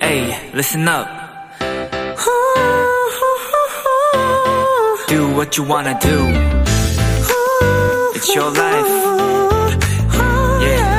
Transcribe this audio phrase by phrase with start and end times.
[0.00, 1.08] Hey, listen up.
[5.08, 6.16] Do what you wanna do.
[8.14, 8.88] It's your life.
[10.60, 10.98] Yeah.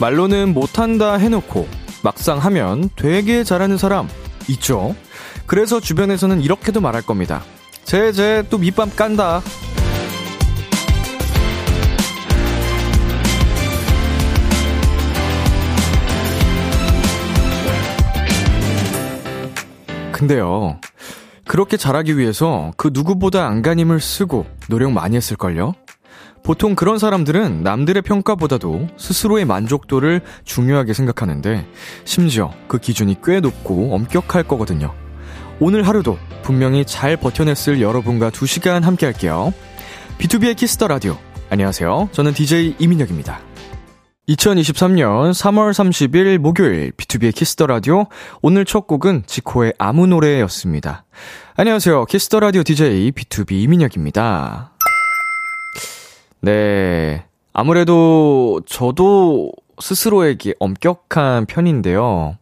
[0.00, 1.68] 말로는 못한다 해놓고
[2.02, 4.08] 막상 하면 되게 잘하는 사람
[4.48, 4.94] 있죠.
[5.46, 7.42] 그래서 주변에서는 이렇게도 말할 겁니다.
[7.84, 9.42] 쟤쟤 또 밑밥 깐다.
[20.12, 20.80] 근데요.
[21.46, 25.74] 그렇게 잘하기 위해서 그 누구보다 안간힘을 쓰고 노력 많이 했을걸요?
[26.42, 31.66] 보통 그런 사람들은 남들의 평가보다도 스스로의 만족도를 중요하게 생각하는데
[32.04, 34.94] 심지어 그 기준이 꽤 높고 엄격할 거거든요.
[35.60, 39.52] 오늘 하루도 분명히 잘 버텨냈을 여러분과 2시간 함께 할게요.
[40.18, 41.16] 비투비의 키스 더 라디오.
[41.50, 42.08] 안녕하세요.
[42.12, 43.40] 저는 DJ 이민혁입니다.
[44.28, 48.06] 2023년 3월 30일 목요일 비투비의 키스 더 라디오
[48.42, 51.04] 오늘 첫 곡은 지코의 아무 노래였습니다.
[51.56, 52.06] 안녕하세요.
[52.06, 54.72] 키스 더 라디오 DJ 비투비 이민혁입니다.
[56.40, 57.24] 네.
[57.52, 62.38] 아무래도 저도 스스로에게 엄격한 편인데요.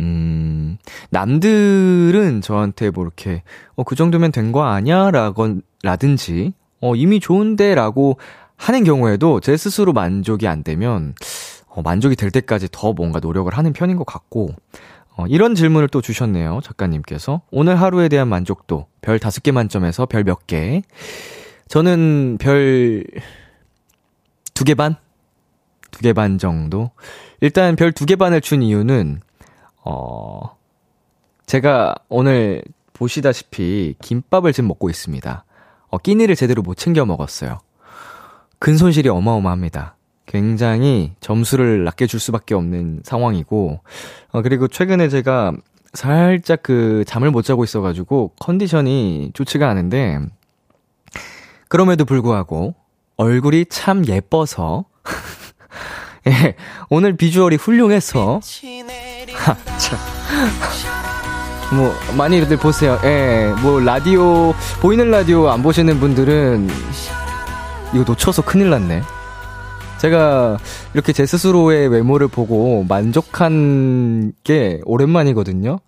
[0.00, 0.78] 음,
[1.10, 3.42] 남들은 저한테 뭐 이렇게,
[3.76, 5.10] 어, 그 정도면 된 거 아니야?
[5.10, 7.74] 라건, 라든지, 어, 이미 좋은데?
[7.74, 8.18] 라고
[8.56, 11.14] 하는 경우에도 제 스스로 만족이 안 되면,
[11.66, 14.50] 어, 만족이 될 때까지 더 뭔가 노력을 하는 편인 것 같고,
[15.16, 16.60] 어, 이런 질문을 또 주셨네요.
[16.62, 17.42] 작가님께서.
[17.50, 20.82] 오늘 하루에 대한 만족도, 별 다섯 개 만점에서 별 몇 개?
[21.68, 23.04] 저는 별,
[24.54, 24.94] 두 개 반?
[25.90, 26.90] 두 개 반 정도?
[27.40, 29.20] 일단 별 두 개 반을 준 이유는,
[29.90, 30.54] 어,
[31.46, 35.44] 제가 오늘 보시다시피 김밥을 지금 먹고 있습니다.
[35.88, 37.58] 어, 끼니를 제대로 못 챙겨 먹었어요.
[38.58, 39.96] 근손실이 어마어마합니다.
[40.26, 43.80] 굉장히 점수를 낮게 줄 수밖에 없는 상황이고,
[44.32, 45.54] 어, 그리고 최근에 제가
[45.94, 50.18] 살짝 그 잠을 못 자고 있어가지고 컨디션이 좋지가 않은데,
[51.68, 52.74] 그럼에도 불구하고
[53.16, 54.84] 얼굴이 참 예뻐서,
[56.28, 56.56] 예,
[56.90, 58.40] 오늘 비주얼이 훌륭해서.
[61.74, 62.98] 뭐, 많이들 보세요.
[63.04, 66.68] 예, 뭐, 라디오, 보이는 라디오 안 보시는 분들은,
[67.94, 69.02] 이거 놓쳐서 큰일 났네.
[69.98, 70.58] 제가
[70.94, 75.80] 이렇게 제 스스로의 외모를 보고 만족한 게 오랜만이거든요.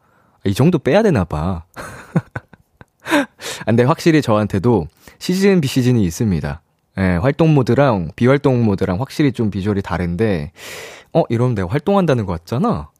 [0.44, 1.65] 이 정도 빼야 되나 봐.
[3.66, 4.88] 근데 확실히 저한테도
[5.19, 6.60] 시즌, 비시즌이 있습니다.
[6.99, 10.50] 예, 활동 모드랑 비활동 모드랑 확실히 좀 비주얼이 다른데,
[11.12, 12.91] 어, 이러면 내가 활동한다는 거 같잖아?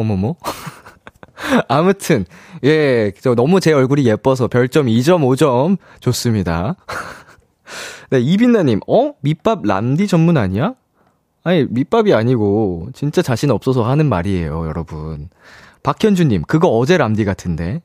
[0.00, 0.36] 어머머.
[1.68, 2.26] 아무튼,
[2.64, 6.76] 예, 저 너무 제 얼굴이 예뻐서 별점 2.5점 좋습니다.
[8.10, 9.14] 네, 이빈나님, 어?
[9.20, 10.74] 밑밥 람디 전문 아니야?
[11.42, 15.28] 아니, 밑밥이 아니고, 진짜 자신 없어서 하는 말이에요, 여러분.
[15.82, 17.80] 박현주님, 그거 어제 람디 같은데.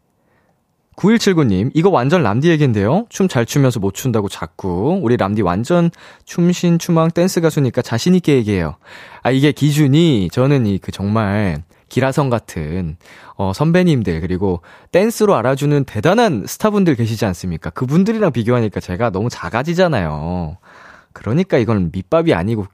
[0.98, 3.08] 9179님, 이거 완전 람디 얘긴데요?
[3.10, 5.00] 춤 잘 추면서 못 춘다고 자꾸.
[5.02, 5.92] 우리 람디 완전
[6.26, 8.76] 춤신, 추망, 댄스 가수니까 자신있게 얘기해요.
[9.22, 12.98] 아, 이게 기준이, 저는 이, 그 정말, 기라성 같은
[13.36, 17.70] 어 선배님들 그리고 댄스로 알아주는 대단한 스타분들 계시지 않습니까?
[17.70, 20.58] 그분들이랑 비교하니까 제가 너무 작아지잖아요.
[21.14, 22.66] 그러니까 이건 밑밥이 아니고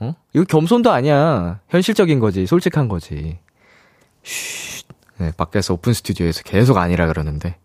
[0.00, 0.14] 어?
[0.32, 1.60] 이거 겸손도 아니야.
[1.68, 2.46] 현실적인 거지.
[2.46, 3.38] 솔직한 거지.
[4.22, 4.86] 쉿.
[5.18, 7.56] 네, 밖에서 오픈 스튜디오에서 계속 아니라 그러는데.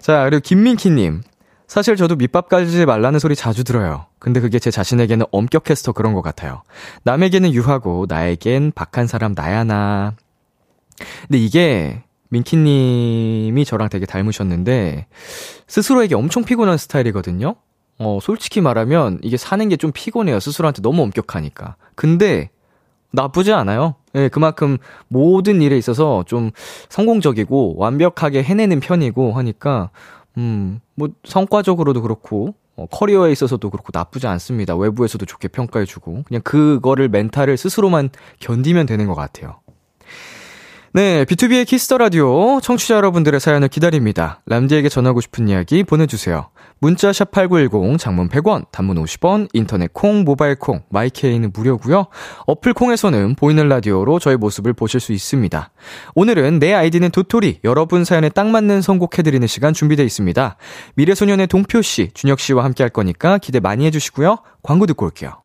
[0.00, 1.22] 자, 그리고 김민키 님.
[1.70, 4.06] 사실 저도 밑밥 깔지 말라는 소리 자주 들어요.
[4.18, 6.64] 근데 그게 제 자신에게는 엄격해서 그런 것 같아요.
[7.04, 10.14] 남에게는 유하고 나에겐 박한 사람 나야나.
[11.28, 15.06] 근데 이게 민키님이 저랑 되게 닮으셨는데
[15.68, 17.54] 스스로에게 엄청 피곤한 스타일이거든요.
[18.00, 20.40] 어, 솔직히 말하면 이게 사는 게 좀 피곤해요.
[20.40, 21.76] 스스로한테 너무 엄격하니까.
[21.94, 22.50] 근데
[23.12, 23.94] 나쁘지 않아요.
[24.16, 24.76] 예, 그만큼
[25.06, 26.50] 모든 일에 있어서 좀
[26.88, 29.90] 성공적이고 완벽하게 해내는 편이고 하니까
[30.38, 34.76] 음, 뭐, 성과적으로도 그렇고, 어, 커리어에 있어서도 그렇고 나쁘지 않습니다.
[34.76, 36.24] 외부에서도 좋게 평가해주고.
[36.26, 39.60] 그냥 그거를 멘탈을 스스로만 견디면 되는 것 같아요.
[40.92, 44.40] 네, 비투비의 키스 더 라디오 청취자 여러분들의 사연을 기다립니다.
[44.46, 46.48] 람디에게 전하고 싶은 이야기 보내주세요.
[46.80, 52.06] 문자 샵 8910 장문 100원, 단문 50원, 인터넷 콩, 모바일 콩, 마이케이는 무료고요.
[52.48, 55.70] 어플 콩에서는 보이는 라디오로 저의 모습을 보실 수 있습니다.
[56.16, 60.56] 오늘은 내 아이디는 도토리, 여러분 사연에 딱 맞는 선곡해드리는 시간 준비되어 있습니다.
[60.96, 64.38] 미래소년의 동표 씨, 준혁 씨와 함께 할 거니까 기대 많이 해주시고요.
[64.64, 65.39] 광고 듣고 올게요.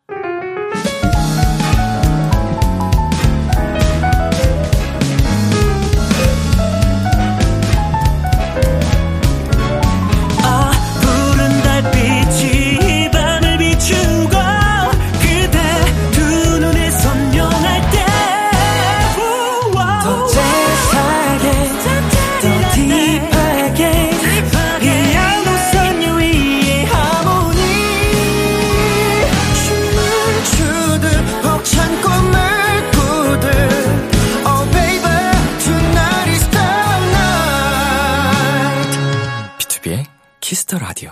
[40.55, 41.11] 키스 더 라디오.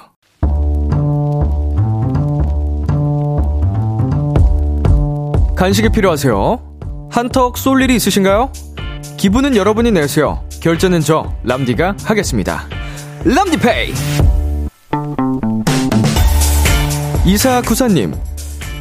[5.58, 7.10] 간식이 필요하세요?
[7.12, 8.54] 한턱 쏠 일이 있으신가요?
[9.18, 10.48] 기분은 여러분이 내세요.
[10.62, 12.70] 결제는 저 람디가 하겠습니다.
[13.26, 13.94] 람디페이.
[17.26, 18.14] 이사구사님,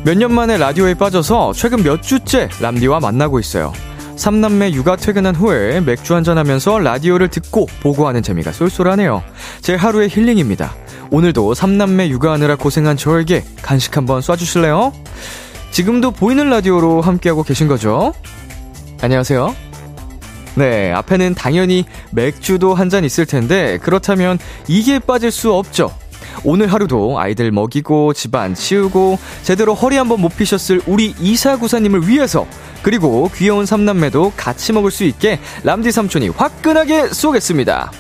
[0.05, 3.73] 몇 년 만에 라디오에 빠져서 최근 몇 주째 람디와 만나고 있어요.
[4.17, 9.23] 삼남매 육아 퇴근한 후에 맥주 한잔 하면서 라디오를 듣고 보고 하는 재미가 쏠쏠하네요.
[9.61, 10.75] 제 하루의 힐링입니다.
[11.11, 14.93] 오늘도 삼남매 육아하느라 고생한 저에게 간식 한번 쏴주실래요?
[15.73, 18.12] 지금도 보이는 라디오로 함께하고 계신 거죠?
[19.00, 19.55] 안녕하세요.
[20.55, 24.38] 네, 앞에는 당연히 맥주도 한 잔 있을 텐데, 그렇다면
[24.69, 25.91] 이게 빠질 수 없죠.
[26.44, 32.47] 오늘 하루도 아이들 먹이고 집안 치우고 제대로 허리 한번 못 피셨을 우리 이사구사님을 위해서
[32.82, 37.93] 그리고 귀여운 삼남매도 같이 먹을 수 있게 람디 삼촌이 화끈하게 쏘겠습니다.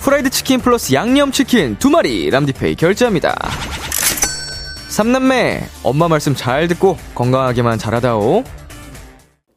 [0.00, 3.36] 프라이드 치킨 플러스 양념 치킨 두 마리 람디페이 결제합니다.
[4.88, 8.44] 삼남매 엄마 말씀 잘 듣고 건강하게만 자라다오.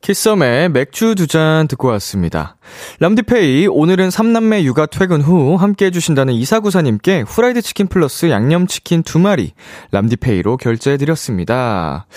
[0.09, 2.57] 키썸의 맥주 두 잔 듣고 왔습니다.
[2.99, 9.53] 람디페이, 오늘은 삼남매 육아 퇴근 후 함께 해주신다는 이사구사님께 후라이드 치킨 플러스 양념치킨 두 마리,
[9.91, 12.07] 람디페이로 결제해드렸습니다.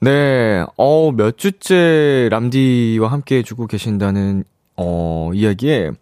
[0.00, 4.42] 네, 어, 몇 주째 람디와 함께 해주고 계신다는,
[4.76, 5.92] 어, 이야기에,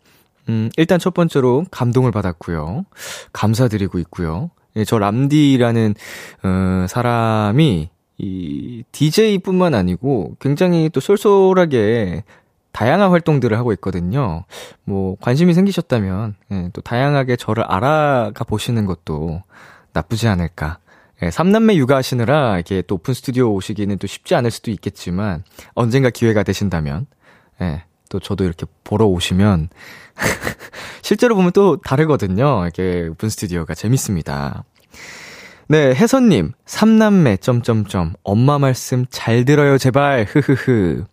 [0.48, 2.86] 음, 일단 첫 번째로 감동을 받았고요.
[3.34, 4.50] 감사드리고 있고요.
[4.76, 5.94] 예, 저 람디라는,
[6.42, 12.24] 어, 사람이, 이 DJ뿐만 아니고 굉장히 또 쏠쏠하게
[12.72, 14.44] 다양한 활동들을 하고 있거든요.
[14.84, 19.42] 뭐 관심이 생기셨다면 예, 또 다양하게 저를 알아가 보시는 것도
[19.92, 20.78] 나쁘지 않을까.
[21.22, 25.44] 예, 삼남매 육아하시느라 이렇게 또 오픈 스튜디오 오시기는 또 쉽지 않을 수도 있겠지만
[25.74, 27.06] 언젠가 기회가 되신다면
[27.62, 29.68] 예, 또 저도 이렇게 보러 오시면
[31.02, 32.62] 실제로 보면 또 다르거든요.
[32.64, 34.64] 이렇게 오픈 스튜디오가 재밌습니다.
[35.66, 41.04] 네, 혜선님, 삼남매, 점점점, 엄마 말씀 잘 들어요, 제발, 흐흐흐.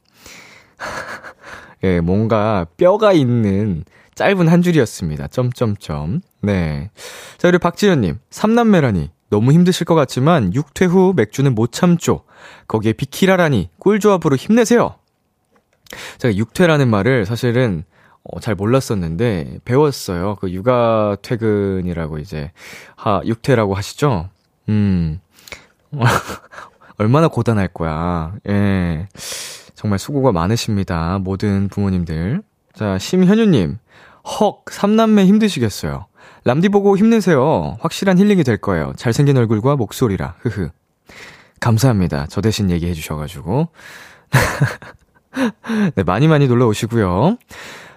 [1.84, 5.28] 예, 뭔가 뼈가 있는 짧은 한 줄이었습니다.
[5.28, 6.20] 점점점.
[6.42, 6.92] 네.
[7.38, 12.26] 자, 그리고 박지현님, 삼남매라니, 너무 힘드실 것 같지만, 육퇴 후 맥주는 못 참죠.
[12.68, 14.96] 거기에 비키라라니, 꿀조합으로 힘내세요.
[16.18, 17.86] 제가 육퇴라는 말을 사실은,
[18.24, 20.36] 어, 잘 몰랐었는데, 배웠어요.
[20.42, 22.52] 그 육아 퇴근이라고 이제,
[22.98, 24.30] 하, 육퇴라고 하시죠?
[24.70, 25.20] 음.
[26.98, 28.34] 얼마나 고단할 거야.
[28.48, 29.08] 예.
[29.76, 31.18] 정말 수고가 많으십니다.
[31.20, 32.44] 모든 부모님들.
[32.74, 33.78] 자, 심현유님.
[34.24, 36.06] 헉, 삼남매 힘드시겠어요.
[36.44, 37.78] 람디 보고 힘내세요.
[37.82, 38.94] 확실한 힐링이 될 거예요.
[38.96, 40.36] 잘생긴 얼굴과 목소리라.
[40.40, 40.70] 흐흐.
[41.60, 42.28] 감사합니다.
[42.30, 43.68] 저 대신 얘기해 주셔가지고.
[45.96, 47.38] 네, 많이 많이 놀러 오시고요.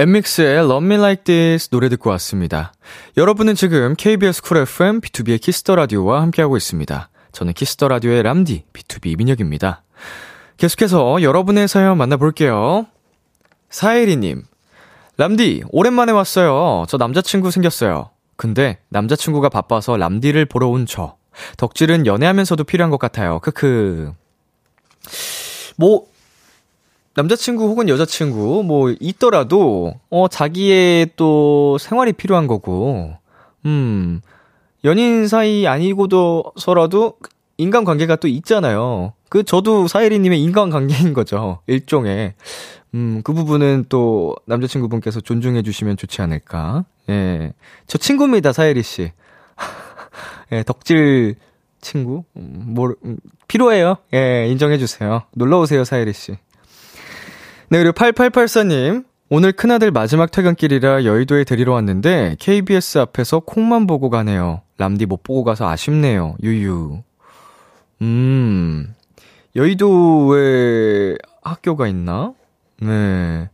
[0.00, 2.72] 엠믹스의 Love Me Like This 노래 듣고 왔습니다.
[3.18, 7.10] 여러분은 지금 KBS 쿨 FM B2B의 키스터 라디오와 함께하고 있습니다.
[7.32, 9.82] 저는 키스터 라디오의 람디 B2B 민혁입니다.
[10.56, 12.86] 계속해서 여러분의 사연 만나볼게요.
[13.68, 14.44] 사혜리님,
[15.18, 16.86] 람디 오랜만에 왔어요.
[16.88, 18.08] 저 남자친구 생겼어요.
[18.36, 21.16] 근데 남자친구가 바빠서 람디를 보러 온 저.
[21.58, 23.38] 덕질은 연애하면서도 필요한 것 같아요.
[23.40, 24.14] 크크.
[25.76, 26.06] 뭐
[27.20, 33.12] 남자친구 혹은 여자친구 뭐 있더라도 어 자기의 또 생활이 필요한 거고
[33.66, 34.22] 음
[34.84, 37.16] 연인 사이 아니고도서라도
[37.58, 39.12] 인간 관계가 또 있잖아요.
[39.28, 41.60] 그 저도 사이리님의 인간 관계인 거죠.
[41.66, 42.32] 일종의
[42.94, 46.86] 음 그 부분은 또 남자친구분께서 존중해 주시면 좋지 않을까.
[47.10, 47.52] 예,
[47.86, 49.12] 저 친구입니다 사이리 씨.
[50.52, 51.36] 예, 덕질
[51.82, 53.98] 친구 음, 뭐 음, 필요해요.
[54.14, 55.24] 예, 인정해 주세요.
[55.32, 56.38] 놀러 오세요 사이리 씨.
[57.70, 59.04] 네, 그리고 8884님.
[59.28, 64.62] 오늘 큰아들 마지막 퇴근길이라 여의도에 데리러 왔는데 KBS 앞에서 콩만 보고 가네요.
[64.76, 66.34] 람디 못 보고 가서 아쉽네요.
[66.42, 67.00] 유유.
[68.02, 68.92] 음.
[69.54, 72.32] 여의도에 학교가 있나?
[72.80, 73.48] 네.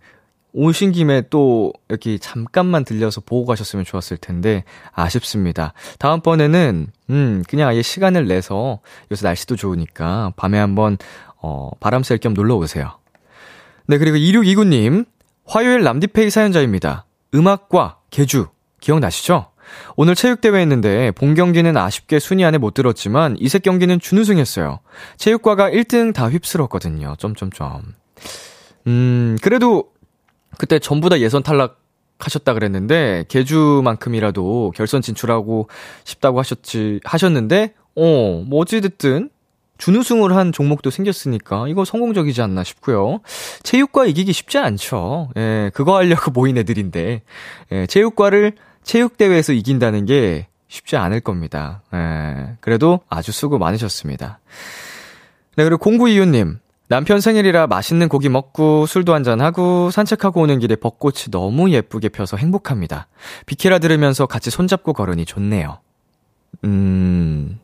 [0.55, 5.75] 오신 김에 또 여기 잠깐만 들려서 보고 가셨으면 좋았을 텐데 아쉽습니다.
[5.99, 8.81] 다음번에는 음 그냥 아예 시간을 내서
[9.11, 10.97] 요새 날씨도 좋으니까 밤에 한번
[11.37, 12.93] 어 바람 쐴 겸 놀러 오세요.
[13.89, 15.07] 네, 그리고 2629님,
[15.45, 17.07] 화요일 람디페이 사연자입니다.
[17.35, 18.49] 음악과 개주,
[18.81, 19.47] 기억나시죠?
[19.97, 24.81] 오늘 체육대회 했는데 본 경기는 아쉽게 순위 안에 못 들었지만 이색 경기는 준우승했어요.
[25.19, 27.15] 체육과가 1등 다 휩쓸었거든요.
[27.19, 27.95] 점점점.
[28.89, 29.93] 음, 그래도
[30.59, 31.81] 그때 전부 다 예선 탈락
[32.19, 35.69] 하셨다 그랬는데 개주만큼이라도 결선 진출하고
[36.05, 39.31] 싶다고 하셨지 하셨는데 어, 뭐 어찌 됐든
[39.79, 43.21] 준우승을 한 종목도 생겼으니까 이거 성공적이지 않나 싶고요.
[43.63, 45.31] 체육과 이기기 쉽지 않죠.
[45.37, 47.23] 예, 그거 하려고 모인 애들인데
[47.73, 48.53] 예, 체육과를
[48.83, 51.83] 체육대회에서 이긴다는 게 쉽지 않을 겁니다.
[51.95, 54.41] 예, 그래도 아주 수고 많으셨습니다.
[55.57, 56.59] 네, 그리고 공구이유님.
[56.89, 63.09] 남편 생일이라 맛있는 고기 먹고 술도 한잔하고 산책하고 오는 길에 벚꽃이 너무 예쁘게 펴서 행복합니다.
[63.47, 65.81] 비키라 들으면서 같이 손잡고 걸으니 좋네요.
[66.65, 67.59] 음,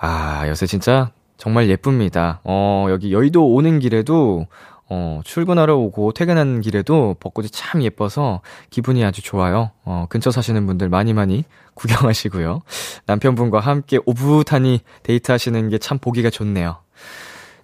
[0.00, 2.40] 아, 요새 진짜 정말 예쁩니다.
[2.44, 4.46] 어, 여기 여의도 오는 길에도
[4.92, 8.40] 어, 출근하러 오고 퇴근하는 길에도 벚꽃이 참 예뻐서
[8.70, 9.70] 기분이 아주 좋아요.
[9.84, 12.62] 어, 근처 사시는 분들 많이 많이 구경하시고요.
[13.06, 16.78] 남편분과 함께 오붓하니 데이트하시는 게 참 보기가 좋네요.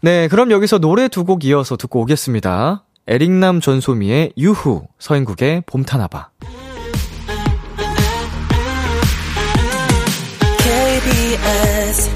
[0.03, 2.85] 네, 그럼 여기서 노래 두 곡 이어서 듣고 오겠습니다.
[3.09, 6.31] 에릭남 전소미의 유후, 서인국의 봄 타나봐.
[10.77, 12.16] KBS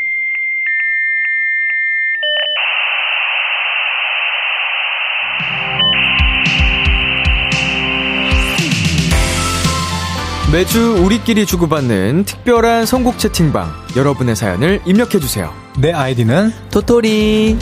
[10.51, 13.71] 매주 우리끼리 주고받는 특별한 선곡 채팅방.
[13.95, 15.49] 여러분의 사연을 입력해주세요.
[15.79, 17.57] 내 아이디는 도토리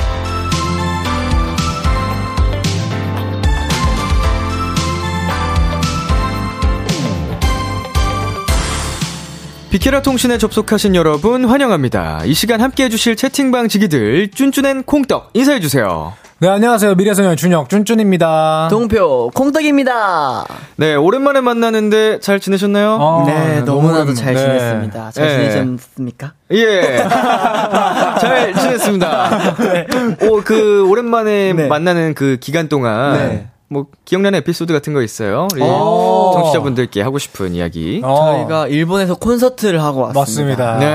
[9.69, 12.23] 비케라 통신에 접속하신 여러분 환영합니다.
[12.25, 16.13] 이 시간 함께 해주실 채팅방 지기들 쭌쭌앤 콩떡 인사해주세요.
[16.41, 18.69] 네 안녕하세요 미래소년 준혁 쭌쭌입니다.
[18.71, 20.45] 동표 콩떡입니다.
[20.77, 22.97] 네 오랜만에 만나는데 잘 지내셨나요?
[22.97, 24.39] 어, 네, 너무나도 잘 네.
[24.39, 25.11] 지냈습니다.
[25.11, 25.49] 잘 네.
[25.51, 26.31] 지내셨습니까?
[26.53, 27.03] 예.
[28.21, 29.55] 잘 지냈습니다.
[30.29, 31.67] 오, 그, 오랜만에 네.
[31.67, 33.49] 만나는 그 기간 동안.
[33.69, 33.73] 네.
[33.73, 35.47] 뭐, 기억나는 에피소드 같은 거 있어요?
[35.53, 36.31] 우리 오.
[36.33, 38.01] 청취자분들께 하고 싶은 이야기.
[38.03, 40.19] 어, 저희가 일본에서 콘서트를 하고 왔습니다.
[40.19, 40.77] 맞습니다.
[40.79, 40.85] 네.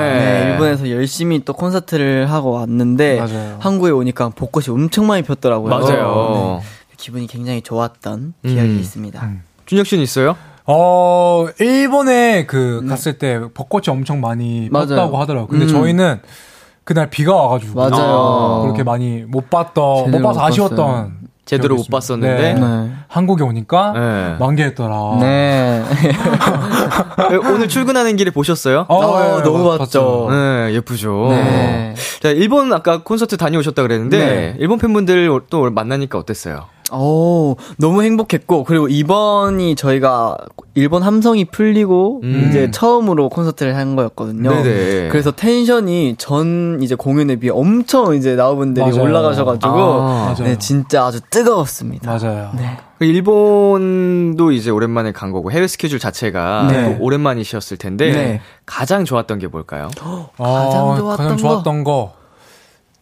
[0.44, 3.56] 네, 일본에서 열심히 또 콘서트를 하고 왔는데 맞아요.
[3.60, 5.70] 한국에 오니까 벚꽃이 엄청 많이 폈더라고요.
[5.70, 6.60] 맞아요.
[6.60, 6.66] 네.
[6.96, 8.48] 기분이 굉장히 좋았던 음.
[8.48, 9.30] 기억이 있습니다.
[9.66, 10.36] 준혁 씨는 있어요?
[10.66, 14.86] 어 일본에 그 갔을 때 벚꽃이 엄청 많이 맞아요.
[14.88, 15.48] 폈다고 하더라고요.
[15.48, 15.68] 근데 음.
[15.68, 16.20] 저희는
[16.84, 18.62] 그날 비가 와가지고 맞아요.
[18.62, 21.88] 그렇게 많이 못 봤던 못 봐서 못 아쉬웠던 제대로 못.
[21.90, 22.54] 봤었는데.
[22.54, 22.54] 네.
[22.54, 22.90] 네.
[23.08, 24.36] 한국에 오니까 네.
[24.38, 25.18] 만개했더라.
[25.20, 25.82] 네.
[27.30, 28.86] 네, 오늘 출근하는 길에 보셨어요?
[28.88, 30.28] 어, 어, 네, 너무 봤- 봤죠.
[30.30, 31.26] 네, 예쁘죠.
[31.30, 31.94] 네.
[32.20, 34.56] 자, 일본 아까 콘서트 다녀오셨다 그랬는데, 네.
[34.58, 36.66] 일본 팬분들 또 만나니까 어땠어요?
[36.96, 40.36] 오, 너무 행복했고, 그리고 이번이 저희가
[40.74, 42.46] 일본 함성이 풀리고, 음.
[42.48, 44.50] 이제 처음으로 콘서트를 한 거였거든요.
[44.50, 45.08] 네네.
[45.08, 49.02] 그래서 텐션이 전 이제 공연에 비해 엄청 이제 나우분들이 맞아요.
[49.02, 50.34] 올라가셔가지고, 아.
[50.40, 52.10] 네, 진짜 아주 뜨거웠습니다.
[52.18, 52.50] 맞아요.
[52.56, 52.76] 네.
[52.98, 56.96] 그 일본도 이제 오랜만에 간 거고 해외 스케줄 자체가 네.
[56.96, 58.40] 또 오랜만이셨을 텐데 네.
[58.66, 59.90] 가장 좋았던 게 뭘까요?
[60.00, 61.36] 어, 가장 좋았던 가장 거?
[61.36, 62.12] 좋았던 거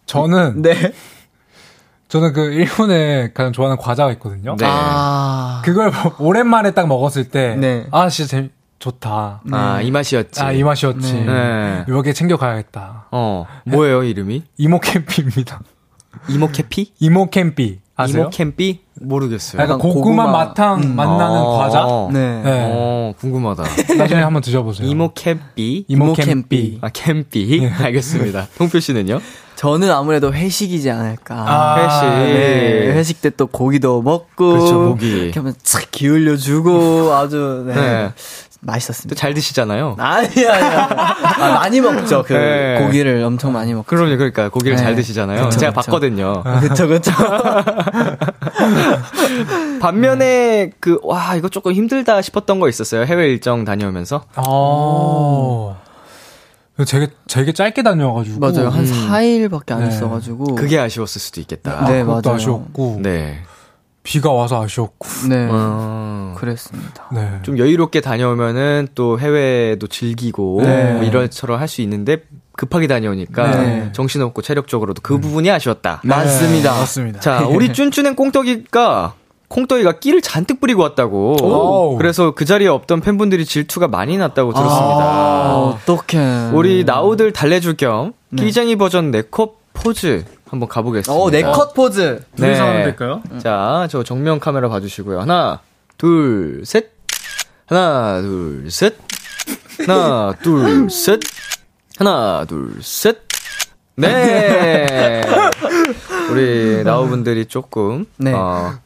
[0.07, 0.93] 저는 네.
[2.12, 4.54] 저는 그 일본에 가장 좋아하는 과자가 있거든요.
[4.59, 4.66] 네.
[4.69, 5.62] 아.
[5.64, 7.87] 그걸 오랜만에 딱 먹었을 때, 네.
[7.90, 9.40] 아, 진짜 재밌, 좋다.
[9.50, 10.42] 아, 이 맛이었지.
[10.42, 11.14] 아, 이 맛이었지.
[11.25, 11.85] 네.
[11.88, 13.07] 이렇게 챙겨가야겠다.
[13.12, 14.42] 어, 뭐예요, 이름이?
[14.59, 15.61] 이모 캠피입니다.
[16.28, 16.92] 이모 캐피?
[17.00, 17.81] 이모 캠피.
[17.97, 18.25] 아세요?
[18.25, 18.81] 이모 캠피?
[19.00, 19.62] 모르겠어요.
[19.62, 20.31] 약간 고구마, 고구마.
[20.31, 20.95] 마탕 음.
[20.95, 21.87] 만나는 어, 과자?
[22.12, 22.42] 네.
[22.42, 22.71] 네.
[22.75, 23.64] 어, 궁금하다.
[23.97, 24.87] 나중에 한번 드셔보세요.
[24.87, 25.87] 이모 캠피?
[25.88, 26.26] 이모 이모 캠피.
[26.26, 26.78] 캠피.
[26.83, 27.71] 아, 캠피?
[27.81, 28.49] 알겠습니다.
[28.59, 29.19] 통표 씨는요?
[29.62, 31.35] 저는 아무래도 회식이지 않을까.
[31.37, 32.35] 아, 회식.
[32.35, 34.52] 네, 회식 때 또 고기도 먹고.
[34.54, 35.09] 그렇죠, 고기.
[35.09, 37.75] 이렇게 하면 착 기울여 주고 아주, 네.
[37.75, 38.07] 네.
[38.09, 38.12] 또
[38.62, 39.19] 맛있었습니다.
[39.19, 39.95] 잘 드시잖아요.
[39.99, 40.88] 아니야, 아니야.
[41.38, 42.25] 아, 많이 먹죠.
[42.26, 42.81] 그 네.
[42.85, 43.87] 고기를 엄청 많이 먹죠.
[43.87, 44.83] 그럼요, 그러니까 고기를 네.
[44.83, 45.45] 잘 드시잖아요.
[45.45, 45.90] 그쵸, 제가 그쵸.
[45.90, 46.42] 봤거든요.
[46.61, 47.12] 그쵸, 그쵸.
[49.81, 53.04] 반면에 그 와 이거 조금 힘들다 싶었던 거 있었어요.
[53.04, 54.25] 해외 일정 다녀오면서.
[54.37, 55.82] 어.
[56.88, 58.41] 되게, 되게 짧게 다녀와가지고.
[58.41, 58.69] 맞아요.
[58.69, 59.09] 한 음.
[59.09, 59.88] 4일밖에 안 네.
[59.88, 60.55] 있어가지고.
[60.55, 61.85] 그게 아쉬웠을 수도 있겠다.
[61.87, 62.37] 네, 그것도 맞아요.
[62.37, 63.00] 아쉬웠고.
[63.02, 63.43] 네.
[64.02, 65.07] 비가 와서 아쉬웠고.
[65.29, 65.49] 네.
[65.50, 67.09] 어, 그랬습니다.
[67.12, 67.38] 네.
[67.43, 70.93] 좀 여유롭게 다녀오면은 또 해외도 즐기고 네.
[70.95, 72.25] 뭐 이런처럼 할수 있는데
[72.55, 73.93] 급하게 다녀오니까 네.
[73.93, 76.00] 정신없고 체력적으로도 그 부분이 아쉬웠다.
[76.05, 76.73] 맞습니다.
[76.73, 77.21] 네, 맞습니다.
[77.21, 79.15] 자, 우리 쭌쭌 and 콩떡이가
[79.53, 81.37] 콩떡이가 끼를 잔뜩 뿌리고 왔다고.
[81.43, 81.97] 오.
[81.99, 85.05] 그래서 그 자리에 없던 팬분들이 질투가 많이 났다고 들었습니다.
[85.05, 86.51] 아, 어떡해.
[86.55, 88.45] 우리 나우들 달래줄 겸 네.
[88.45, 91.23] 끼쟁이 버전 네컷 포즈 한번 가보겠습니다.
[91.23, 92.25] 어, 네컷 포즈.
[92.37, 92.69] 둘이서 네.
[92.69, 93.23] 하면 될까요?
[93.43, 95.21] 자, 저 정면 카메라 봐주시고요.
[95.21, 95.61] 하나,
[95.99, 96.91] 둘, 셋.
[97.67, 98.95] 하나, 둘, 셋.
[99.87, 101.21] 하나, 둘, 셋.
[101.99, 103.19] 하나, 둘, 셋.
[103.97, 105.23] 네.
[106.31, 108.33] 우리 나우분들이 조금, 네.
[108.33, 108.79] 어,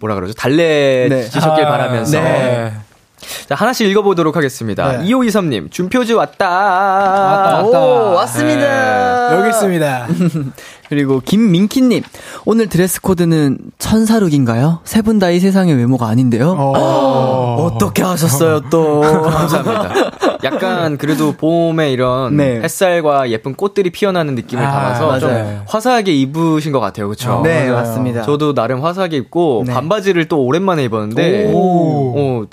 [0.00, 0.32] 뭐라 그러죠?
[0.34, 2.20] 달래지셨길 아, 바라면서.
[2.20, 2.72] 네.
[3.48, 4.98] 자, 하나씩 읽어보도록 하겠습니다.
[4.98, 5.04] 네.
[5.08, 6.48] 2523님, 준표즈 왔다.
[6.48, 7.64] 왔다.
[7.64, 9.36] 오, 왔습니다.
[9.36, 10.06] 여기 있습니다.
[10.88, 12.02] 그리고 김민키님,
[12.44, 14.80] 오늘 드레스 코드는 천사look인가요?
[14.84, 16.54] 세 분 다 이 세상 외모가 아닌데요?
[16.56, 17.56] 어.
[17.74, 19.00] 어떻게 하셨어요, 또?
[19.02, 19.92] 감사합니다.
[20.44, 22.60] 약간 그래도 봄에 이런 네.
[22.60, 25.62] 햇살과 예쁜 꽃들이 피어나는 느낌을 아, 담아서 좀 맞아요.
[25.66, 27.06] 화사하게 입으신 것 같아요.
[27.08, 27.40] 그렇죠?
[27.42, 27.74] 네, 맞아요.
[27.74, 28.22] 맞습니다.
[28.22, 29.72] 저도 나름 화사하게 입고 네.
[29.74, 32.14] 반바지를 또 오랜만에 입었는데 오.
[32.16, 32.46] 어,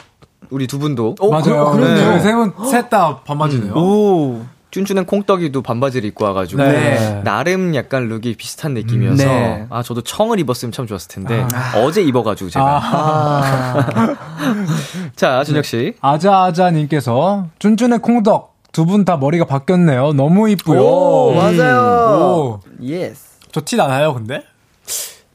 [0.49, 1.71] 우리 두 분도 맞아요.
[1.71, 1.97] 그러네요.
[1.97, 3.73] 저희 세분 셋 다 반바지네요.
[3.73, 4.41] 오.
[4.75, 7.21] 쭌쭌 and 콩떡이도 반바지를 입고 와가지고 네.
[7.23, 9.65] 나름 약간 look이 비슷한 느낌이어서 네.
[9.69, 11.45] 아 저도 청을 입었으면 참 좋았을 텐데
[11.77, 14.15] 어제 입어가지고 제가 아.
[15.15, 20.11] 자 준혁 씨 아자아자님께서 쭌쭌 and 콩떡 두분 다 머리가 바뀌었네요.
[20.13, 20.81] 너무 이뻐요.
[20.81, 21.79] 오, 맞아요.
[21.79, 22.59] 오.
[22.83, 23.39] Yes.
[23.53, 24.43] 저 티 나나요, 근데?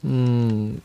[0.04, 0.78] 음,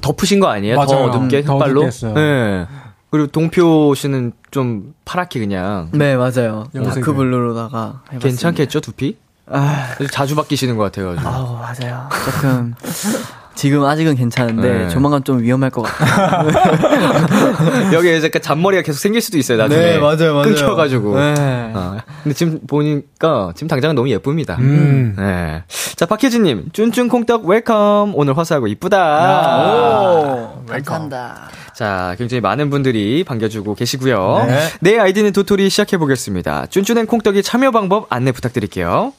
[0.00, 0.76] 덮으신 거 아니에요?
[0.76, 1.10] 맞아요.
[1.10, 2.14] 더 늦게 음, 했어요.
[2.14, 2.66] 네.
[3.10, 6.68] 그리고 동표 씨는 좀 파랗게 그냥 네, 맞아요.
[6.72, 8.18] dark blue로다가 해봤습니다.
[8.28, 9.16] 괜찮겠죠 두피?
[9.46, 11.28] 아, 자주 바뀌시는 것 같아가지고.
[11.28, 12.08] 아우, 맞아요.
[12.24, 12.74] 조금.
[13.58, 14.88] 지금 아직은 괜찮은데, 네.
[14.88, 16.48] 조만간 좀 위험할 것 같아요.
[17.92, 19.80] 여기에 약간 잔머리가 계속 생길 수도 있어요 나중에.
[19.80, 20.42] 네, 맞아요, 맞아요.
[20.42, 21.18] 끊겨가지고.
[21.18, 21.34] 네.
[21.74, 24.54] 어, 근데 지금 보니까 지금 당장은 너무 예쁩니다.
[24.60, 25.16] 음.
[25.18, 25.64] 네.
[25.96, 29.72] 자 박혜진님 쭌쭌 콩떡 welcome 오늘 화사하고 이쁘다.
[29.74, 31.48] 오, 감사합니다.
[31.74, 34.44] 자, 굉장히 많은 분들이 반겨주고 계시고요.
[34.46, 34.68] 네.
[34.80, 36.66] 내 아이디는 도토리 시작해 보겠습니다.
[36.66, 39.12] 쭌쭌 and 콩떡이 참여 방법 안내 부탁드릴게요.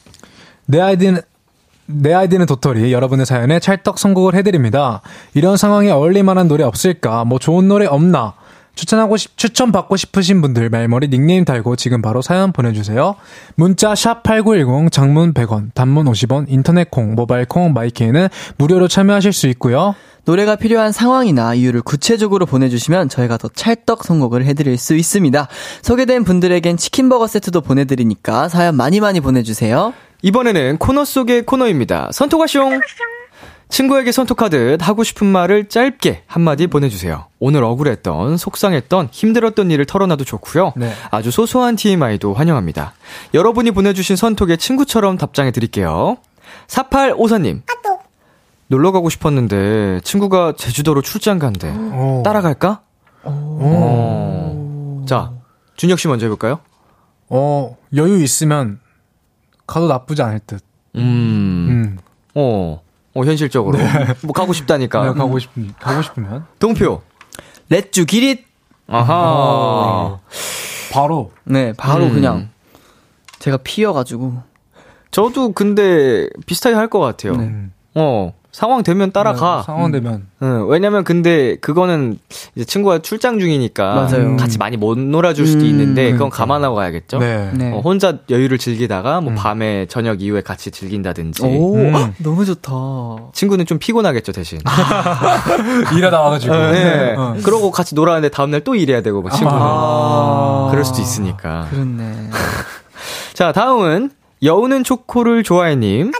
[0.65, 1.19] 내 아이디는
[1.91, 5.01] 내 아이디는 도토리 여러분의 사연에 찰떡 선곡을 해드립니다.
[5.33, 7.25] 이런 상황에 어울릴만한 노래 없을까?
[7.25, 8.33] 뭐 좋은 노래 없나?
[8.75, 13.15] 추천하고 싶, 추천 받고 싶으신 분들 말머리 닉네임 달고 지금 바로 사연 보내주세요.
[13.55, 19.47] 문자 샵 #8910 장문 100원, 단문 50원, 인터넷 콩, 모바일 콩, 마이케이는 무료로 참여하실 수
[19.47, 19.95] 있고요.
[20.25, 25.47] 노래가 필요한 상황이나 이유를 구체적으로 보내주시면 저희가 더 찰떡 선곡을 해드릴 수 있습니다.
[25.81, 29.91] 소개된 분들에겐 치킨버거 세트도 보내드리니까 사연 많이 많이 보내주세요.
[30.21, 32.09] 이번에는 코너 속의 코너입니다.
[32.13, 32.81] 선톡하숑!
[33.69, 37.27] 친구에게 선톡하듯 하고 싶은 말을 짧게 한마디 보내주세요.
[37.39, 40.73] 오늘 억울했던, 속상했던, 힘들었던 일을 털어놔도 좋고요.
[40.75, 40.91] 네.
[41.11, 42.93] 아주 소소한 TMI도 환영합니다.
[43.35, 46.17] 여러분이 보내주신 선톡에 친구처럼 답장해 드릴게요.
[46.67, 47.61] 4854님.
[48.67, 51.69] 놀러 가고 싶었는데 친구가 제주도로 출장 간대.
[51.71, 52.21] 오.
[52.23, 52.81] 따라갈까?
[53.23, 55.05] 어.
[55.07, 55.31] 자,
[55.75, 56.59] 준혁 씨 먼저 해볼까요?
[57.29, 58.79] 어, 여유 있으면
[59.69, 60.63] 가도 나쁘지 않을 듯.
[60.95, 61.97] 음, 음.
[62.35, 62.81] 어,
[63.13, 63.77] 어, 현실적으로.
[64.23, 65.01] 뭐 가고 싶다니까.
[65.01, 67.01] 내가 가고 싶 가고 싶으면 동표.
[67.69, 68.45] 렛주 기릿!
[68.87, 70.17] 아하.
[70.91, 72.13] 바로 네, 바로 음.
[72.13, 72.49] 그냥
[73.39, 74.41] 제가 피어 가지고.
[75.11, 77.33] 저도 근데 비슷하게 할 것 같아요.
[77.33, 77.71] 음.
[77.95, 79.57] 어, 상황 되면 따라가.
[79.57, 82.17] 네, 상황 되면 응, 왜냐면 근데 그거는
[82.55, 84.37] 이제 친구가 출장 중이니까 맞아요.
[84.37, 86.37] 같이 많이 못 놀아줄 수도 음, 있는데 그건 그러니까.
[86.37, 87.19] 감안하고 가야겠죠.
[87.19, 87.51] 네.
[87.53, 87.71] 네.
[87.71, 91.45] 어, 혼자 여유를 즐기다가 뭐 밤에 저녁 이후에 같이 즐긴다든지.
[91.45, 91.93] 오, 음.
[91.93, 92.71] 헉, 너무 좋다.
[93.33, 94.59] 친구는 좀 피곤하겠죠 대신.
[95.95, 97.15] 일하다 와가지고 네.
[97.15, 97.35] 어.
[97.43, 99.59] 그러고 같이 놀았는데 다음날 또 일해야 되고 막 친구는.
[99.61, 100.67] 아.
[100.71, 101.67] 그럴 수도 있으니까.
[101.69, 102.29] 그렇네.
[103.33, 104.09] 자 다음은
[104.41, 106.11] 여우는 초코를 좋아해님.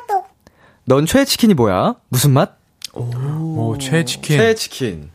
[0.89, 1.93] 넌 최애 치킨이 뭐야?
[2.09, 2.57] 무슨 맛?
[2.93, 5.11] 오, 최치킨 최애 치킨.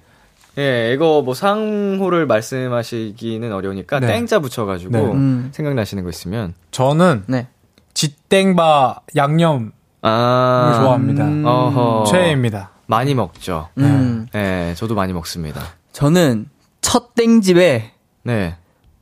[0.57, 4.07] 예, 이거 뭐 상호를 말씀하시기는 어려우니까 네.
[4.07, 5.01] 땡자 붙여가지고 네.
[5.01, 5.51] 음.
[5.53, 7.49] 생각나시는 거 있으면 저는 네.
[7.93, 11.25] 지땡바 양념 아 좋아합니다.
[11.25, 11.45] 음.
[11.45, 12.05] 어허.
[12.09, 12.71] 최애입니다.
[12.87, 13.69] 많이 먹죠.
[13.79, 14.29] 음.
[14.37, 15.61] 예, 저도 많이 먹습니다.
[15.91, 16.49] 저는
[16.83, 17.91] 첫 땡집에
[18.23, 18.55] 네.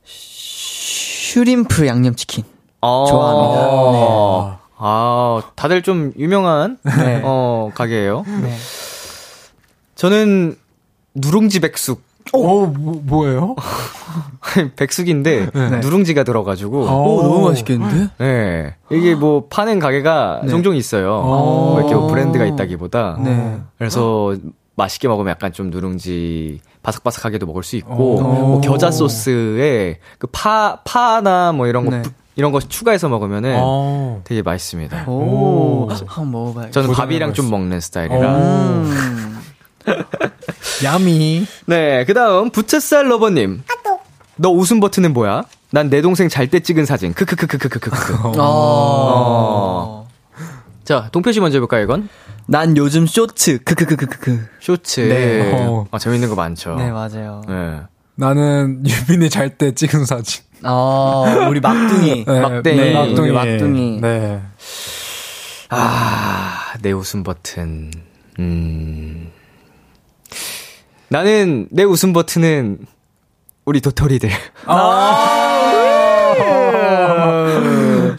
[0.05, 2.45] 슈림프 양념치킨.
[2.81, 3.61] 어, 좋아합니다.
[3.61, 4.62] 아,
[5.55, 7.21] 다들 좀 유명한 네.
[7.23, 8.23] 어 가게예요.
[8.41, 8.53] 네.
[9.95, 10.55] 저는
[11.15, 12.01] 누룽지 백숙.
[12.31, 13.55] 오, 뭐, 뭐예요?
[14.75, 15.69] 백숙인데 네.
[15.79, 17.03] 누룽지가 들어가지고 어.
[17.07, 18.09] 오, 너무 맛있겠는데?
[18.17, 18.75] 네.
[18.91, 20.49] 이게 뭐 파는 가게가 네.
[20.49, 21.13] 종종 있어요.
[21.15, 21.71] 어.
[21.71, 23.19] 뭐 이렇게 뭐 브랜드가 있다기보다.
[23.23, 23.59] 네.
[23.77, 24.35] 그래서
[24.75, 28.21] 맛있게 먹으면 약간 좀 누룽지 바삭바삭하게도 먹을 수 있고 오.
[28.21, 32.03] 뭐 겨자 소스에 그 파 파나 뭐 이런 거 네.
[32.33, 34.21] 부- 이런 거 추가해서 먹으면은 어.
[34.23, 35.05] 되게 맛있습니다.
[35.07, 35.11] 오,
[35.87, 35.89] 오.
[36.07, 36.71] 한번 먹어봐야겠다.
[36.81, 36.95] 저는.
[36.95, 38.35] 밥이랑 좀 먹는 스타일이라.
[38.35, 39.39] 음.
[40.83, 41.45] 야미.
[41.67, 43.63] 네, 그 다음, 부채살 러버님.
[44.35, 45.43] 너 웃음 버튼은 뭐야?
[45.71, 47.13] 난 내 동생 잘 때 찍은 사진.
[47.13, 48.31] 크크크크크크크.
[48.37, 50.07] 어.
[50.83, 52.09] 자, 동표 씨 먼저 해볼까요, 이건?
[52.47, 53.59] 난 요즘 쇼츠.
[53.63, 54.45] 크크크크크크.
[54.59, 54.99] 쇼츠.
[55.01, 55.65] 네.
[55.91, 56.75] 어, 재밌는 거 많죠.
[56.75, 57.41] 네, 맞아요.
[57.47, 57.81] 네.
[58.15, 60.43] 나는 유빈이 잘 때 찍은 사진.
[60.63, 62.25] 아, 우리 막둥이.
[62.25, 62.75] 네, 막둥이.
[62.75, 63.31] 네, 막둥이.
[63.31, 63.99] 막둥이.
[64.01, 64.41] 네.
[65.69, 67.91] 아, 내 웃음 버튼.
[68.39, 69.31] 음.
[71.09, 72.79] 나는 내 웃음 버튼은
[73.65, 74.29] 우리 도토리들.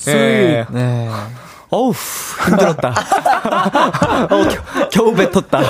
[0.05, 0.65] 네.
[0.71, 1.09] 네.
[1.71, 1.93] 어우,
[2.47, 2.95] 힘들었다.
[4.31, 5.61] 어, 겨, 겨우 뱉었다.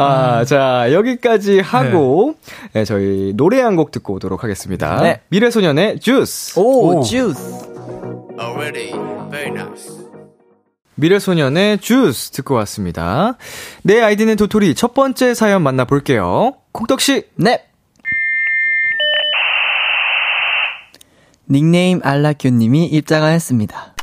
[0.00, 2.34] 아, 자, 여기까지 하고,
[2.72, 5.00] 네, 저희 노래 한 곡 듣고 오도록 하겠습니다.
[5.02, 5.20] 네.
[5.28, 6.58] 미래소년의 주스.
[6.58, 7.02] 오, 오.
[7.02, 7.66] 주스.
[10.96, 13.36] 미래소년의 주스 듣고 왔습니다.
[13.82, 16.54] 내 아이디는 도토리 첫 번째 사연 만나볼게요.
[16.72, 17.24] 콩떡씨.
[17.36, 17.64] 네.
[21.50, 23.94] 닉네임 알라큐님이 입장을 했습니다.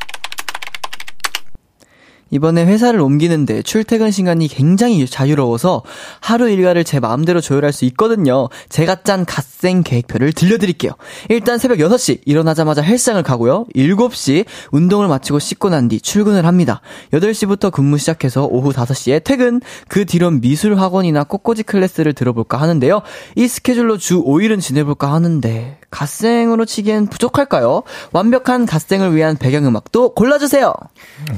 [2.36, 5.84] 이번에 회사를 옮기는데 출퇴근 시간이 굉장히 자유로워서
[6.20, 8.50] 하루 일과를 제 마음대로 조율할 수 있거든요.
[8.68, 10.92] 제가 짠 갓생 계획표를 들려드릴게요.
[11.30, 13.66] 일단 새벽 6시 일어나자마자 헬스장을 가고요.
[13.76, 16.82] 7시 운동을 마치고 씻고 난 뒤 출근을 합니다.
[17.14, 19.62] 8시부터 근무 시작해서 오후 5시에 퇴근.
[19.88, 23.02] 그 뒤론 미술 학원이나 꽃꽂이 클래스를 들어볼까 하는데요.
[23.36, 27.84] 이 스케줄로 주 5일은 지내볼까 하는데 갓생으로 치기엔 부족할까요?
[28.12, 30.74] 완벽한 갓생을 위한 배경음악도 골라주세요.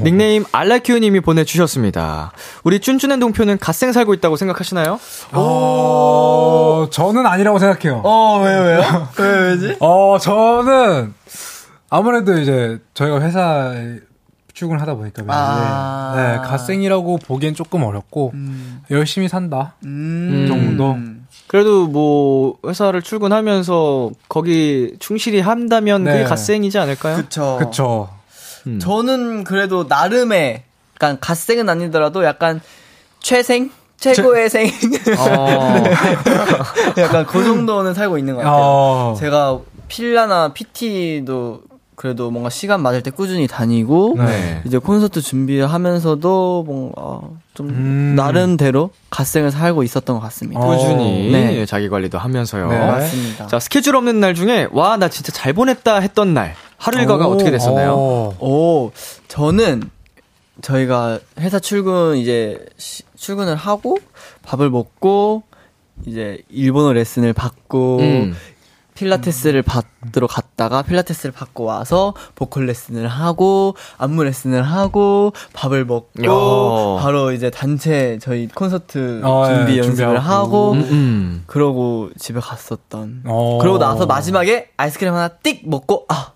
[0.01, 2.31] 닉네임 알라큐님이 보내주셨습니다.
[2.63, 4.99] 우리 쭌쭌한 동표는 갓생 살고 있다고 생각하시나요?
[5.33, 8.01] 어, 저는 아니라고 생각해요.
[8.03, 9.07] 어, 왜요, 왜요?
[9.19, 9.77] 왜, 왜지?
[9.79, 11.13] 어, 저는
[11.91, 13.99] 아무래도 이제 저희가 회사에
[14.55, 16.13] 출근하다 보니까 매일 아.
[16.15, 18.33] 네, 갓생이라고 보기엔 조금 어렵고
[18.89, 20.45] 열심히 산다 음.
[20.47, 20.97] 정도.
[21.47, 26.23] 그래도 뭐 회사를 출근하면서 거기 충실히 한다면 그게 네.
[26.23, 27.17] 갓생이지 않을까요?
[27.17, 27.57] 그쵸.
[27.59, 28.09] 그쵸.
[28.67, 28.79] 음.
[28.79, 30.63] 저는 그래도 나름의,
[30.95, 32.59] 약간 갓생은 아니더라도 약간
[33.19, 33.71] 최생?
[33.97, 34.67] 최고의 생?
[35.17, 35.83] 어.
[37.01, 38.61] 약간 그 정도는 살고 있는 것 같아요.
[38.61, 39.15] 어.
[39.17, 41.61] 제가 필라나 PT도
[41.97, 44.61] 그래도 뭔가 시간 맞을 때 꾸준히 다니고 네.
[44.65, 47.21] 이제 콘서트 준비하면서도 뭔가
[47.55, 48.13] 좀 음.
[48.15, 50.61] 나름대로 갓생을 살고 있었던 것 같습니다.
[50.61, 50.67] 어.
[50.67, 51.65] 꾸준히 네.
[51.65, 52.69] 자기 관리도 하면서요.
[52.69, 52.77] 네.
[52.77, 53.47] 맞습니다.
[53.47, 57.31] 자 스케줄 없는 날 중에 와 나 진짜 잘 보냈다 했던 날 하루 일과가 오,
[57.31, 57.93] 어떻게 됐었나요?
[57.97, 58.37] 어.
[58.45, 58.91] 오,
[59.27, 59.89] 저는
[60.61, 63.97] 저희가 회사 출근 이제 시- 출근을 하고
[64.43, 65.41] 밥을 먹고
[66.05, 68.35] 이제 일본어 레슨을 받고 음.
[68.97, 77.01] 필라테스를 받으러 갔다가 필라테스를 받고 와서 보컬 레슨을 하고 안무 레슨을 하고 밥을 먹고 야.
[77.01, 80.19] 바로 이제 단체 저희 콘서트 어, 준비 예, 연습을 준비하고.
[80.27, 81.43] 하고 음, 음.
[81.45, 83.59] 그러고 집에 갔었던 어.
[83.61, 86.31] 그러고 나서 마지막에 아이스크림 하나 띡 먹고 아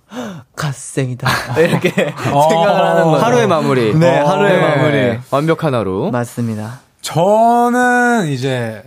[0.56, 1.28] 갓생이다
[1.60, 3.26] 이렇게 생각을 하는 거죠.
[3.26, 3.96] 하루의 마무리.
[3.96, 4.62] 네, 어, 하루의 네.
[4.62, 5.20] 마무리.
[5.32, 6.10] 완벽한 하루.
[6.12, 6.80] 맞습니다.
[7.02, 8.84] 저는 이제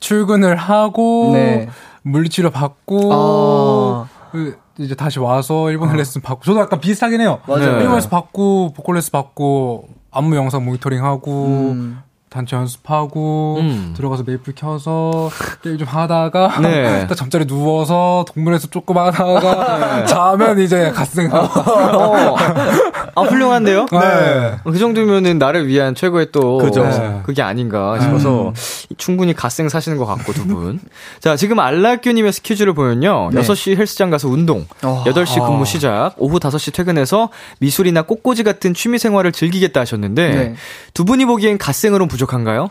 [0.00, 1.68] 출근을 하고 네.
[2.02, 4.06] 물리치료 받고 아.
[4.30, 7.40] 그 이제 다시 와서 일본 어 레슨 받고 저도 약간 비슷하긴 해요.
[7.46, 7.78] 맞아요.
[7.80, 12.02] 일본 레슨 받고 보컬 레슨 받고 안무 영상 모니터링 하고 음.
[12.32, 13.92] 단체 연습하고 음.
[13.94, 15.30] 들어가서 메이플 켜서
[15.62, 17.06] 게임 좀 하다가 네.
[17.06, 22.36] 딱 잠자리 누워서 동물에서 조금 하다가 자면 이제 갓생하고 어.
[23.14, 23.86] 아 훌륭한데요?
[23.90, 24.56] 네.
[24.64, 27.22] 그 정도면은 나를 위한 최고의 또 그죠.
[27.24, 28.52] 그게 아닌가 싶어서
[28.96, 30.80] 충분히 갓생 사시는 것 같고 두 분.
[31.20, 33.30] 자, 지금 알라큐님의 스케줄을 보면요.
[33.32, 33.40] 네.
[33.42, 35.04] 6시 헬스장 가서 운동, 어.
[35.06, 40.54] 8시 근무 시작, 오후 5시 퇴근해서 미술이나 꽃꽂이 같은 취미 생활을 즐기겠다 하셨는데 네.
[40.94, 42.68] 두 분이 보기엔 갓생으로는 부족한가요?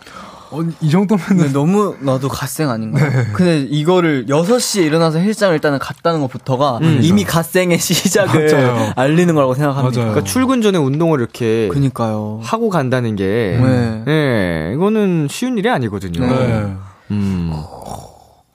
[0.52, 3.10] 어, 이 정도면은 근데 너무 나도 갓생 아닌가요?
[3.32, 8.92] 근데 이거를 6시에 일어나서 헬스장을 일단은 갔다는 것부터가 이미 갓생의 시작을 맞아요.
[8.96, 9.98] 알리는 거라고 생각합니다.
[9.98, 10.12] 맞아요.
[10.12, 12.40] 그러니까 출근 전에 운동을 이렇게 그니까요.
[12.42, 14.04] 하고 간다는 게 네.
[14.08, 16.20] 예, 이거는 쉬운 일이 아니거든요.
[16.26, 16.74] 네.
[17.10, 17.52] 음.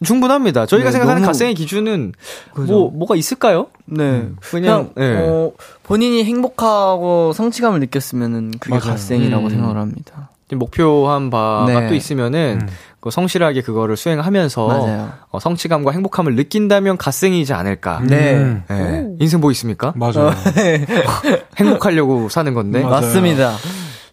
[0.03, 0.67] 충분합니다.
[0.67, 2.13] 저희가 네, 생각하는 너무- 갓생의 기준은
[2.53, 2.71] 그죠.
[2.71, 3.67] 뭐 뭐가 있을까요?
[3.85, 4.29] 네.
[4.39, 5.17] 그냥, 그냥, 네.
[5.27, 8.91] 어, 본인이 행복하고 성취감을 느꼈으면은 그게 맞아요.
[8.91, 9.49] 갓생이라고 음.
[9.49, 10.29] 생각을 합니다.
[10.55, 11.87] 목표한 바가 네.
[11.89, 12.67] 또 있으면은 음.
[12.99, 15.09] 그 성실하게 그거를 수행하면서 맞아요.
[15.29, 17.99] 어, 성취감과 행복함을 느낀다면 갓생이지 않을까.
[18.03, 18.35] 네.
[18.35, 18.63] 음.
[18.71, 19.07] 예.
[19.19, 19.93] 인생 뭐 있습니까?
[19.95, 20.31] 맞아요.
[21.57, 22.81] 행복하려고 사는 건데.
[22.81, 22.91] 맞아요.
[23.01, 23.55] 맞습니다.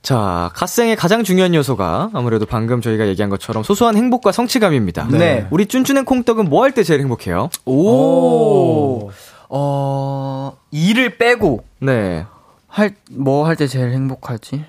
[0.03, 5.09] 자, 갓생의 가장 중요한 요소가 아무래도 방금 저희가 얘기한 것처럼 소소한 행복과 성취감입니다.
[5.11, 5.47] 네.
[5.51, 7.49] 우리 쭌쭌의 콩떡은 뭐 할 때 제일 행복해요?
[7.65, 9.11] 오.
[9.49, 12.27] 어, 일을 빼고 네.
[12.69, 14.65] 할, 뭐 할 때 제일 행복하지?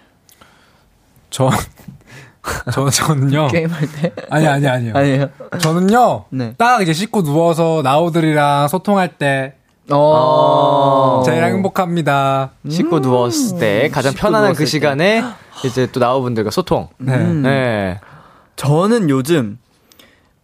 [1.35, 1.49] 저,
[2.71, 3.47] 저, 저는요.
[3.51, 4.13] 게임할 때?
[4.29, 4.93] 아니, 아니, 아니요.
[4.95, 5.29] 아니에요.
[5.59, 6.25] 저는요.
[6.29, 6.53] 네.
[6.57, 9.55] 딱 이제 씻고 누워서 나우들이랑 소통할 때
[9.91, 11.21] 어.
[11.25, 12.51] 제일 행복합니다.
[12.69, 14.69] 씻고 누웠을 때 가장 씻고 편안한 그 누웠을 때.
[14.69, 15.23] 시간에
[15.65, 16.87] 이제 또 나우분들과 소통.
[16.99, 17.15] 네.
[17.15, 17.41] 음.
[17.41, 17.99] 네.
[18.55, 19.59] 저는 요즘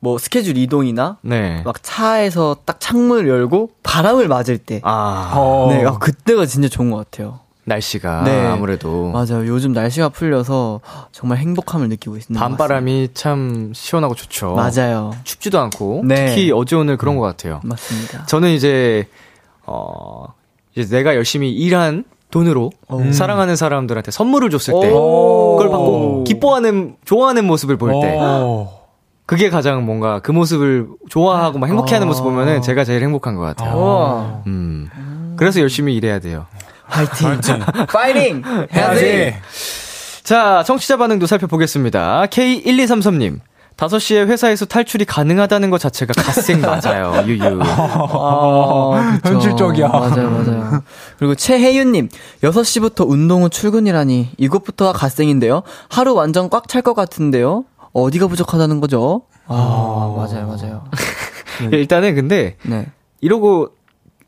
[0.01, 1.61] 뭐 스케줄 이동이나 네.
[1.63, 4.81] 막 차에서 딱 창문을 열고 바람을 맞을 때.
[4.83, 5.67] 아, 어.
[5.69, 7.39] 네, 아, 그때가 진짜 좋은 것 같아요.
[7.71, 8.45] 날씨가 네.
[8.45, 9.47] 아무래도 맞아요.
[9.47, 10.81] 요즘 날씨가 풀려서
[11.11, 14.55] 정말 행복함을 느끼고 것 밤바람이 참 시원하고 좋죠.
[14.55, 15.11] 맞아요.
[15.23, 16.27] 춥지도 않고 네.
[16.27, 17.61] 특히 어제 오늘 그런 것 같아요.
[17.63, 18.25] 맞습니다.
[18.25, 19.07] 저는 이제
[19.65, 20.25] 어
[20.75, 22.71] 이제 내가 열심히 일한 돈으로
[23.11, 25.57] 사랑하는 사람들한테 선물을 줬을 때 오.
[25.57, 28.69] 그걸 받고 기뻐하는 좋아하는 모습을 볼때 오.
[29.25, 34.43] 그게 가장 뭔가 그 모습을 좋아하고 막 행복해하는 모습 보면은 제가 제일 행복한 것 같아요.
[34.47, 34.89] 음.
[35.37, 36.47] 그래서 열심히 일해야 돼요.
[36.95, 37.39] 화이팅.
[37.87, 38.43] 파이팅!
[38.73, 39.33] 해야지.
[40.23, 42.25] 자, 청취자 반응도 살펴보겠습니다.
[42.27, 43.39] K1233님.
[43.77, 47.23] 5시에 회사에서 탈출이 가능하다는 것 자체가 갓생 맞아요.
[47.25, 47.59] 유유.
[47.63, 49.33] 아, 그쵸.
[49.35, 49.87] 현실적이야.
[49.87, 50.83] 맞아요, 맞아요.
[51.17, 52.09] 그리고 최혜윤님,
[52.43, 55.63] 6시부터 운동 후 출근이라니, 이것부터가 갓생인데요?
[55.89, 57.63] 하루 완전 꽉 찰 것 같은데요?
[57.93, 59.23] 어디가 부족하다는 거죠?
[59.47, 60.83] 아, 맞아요, 맞아요.
[61.71, 62.87] 일단은 근데 네.
[63.19, 63.69] 이러고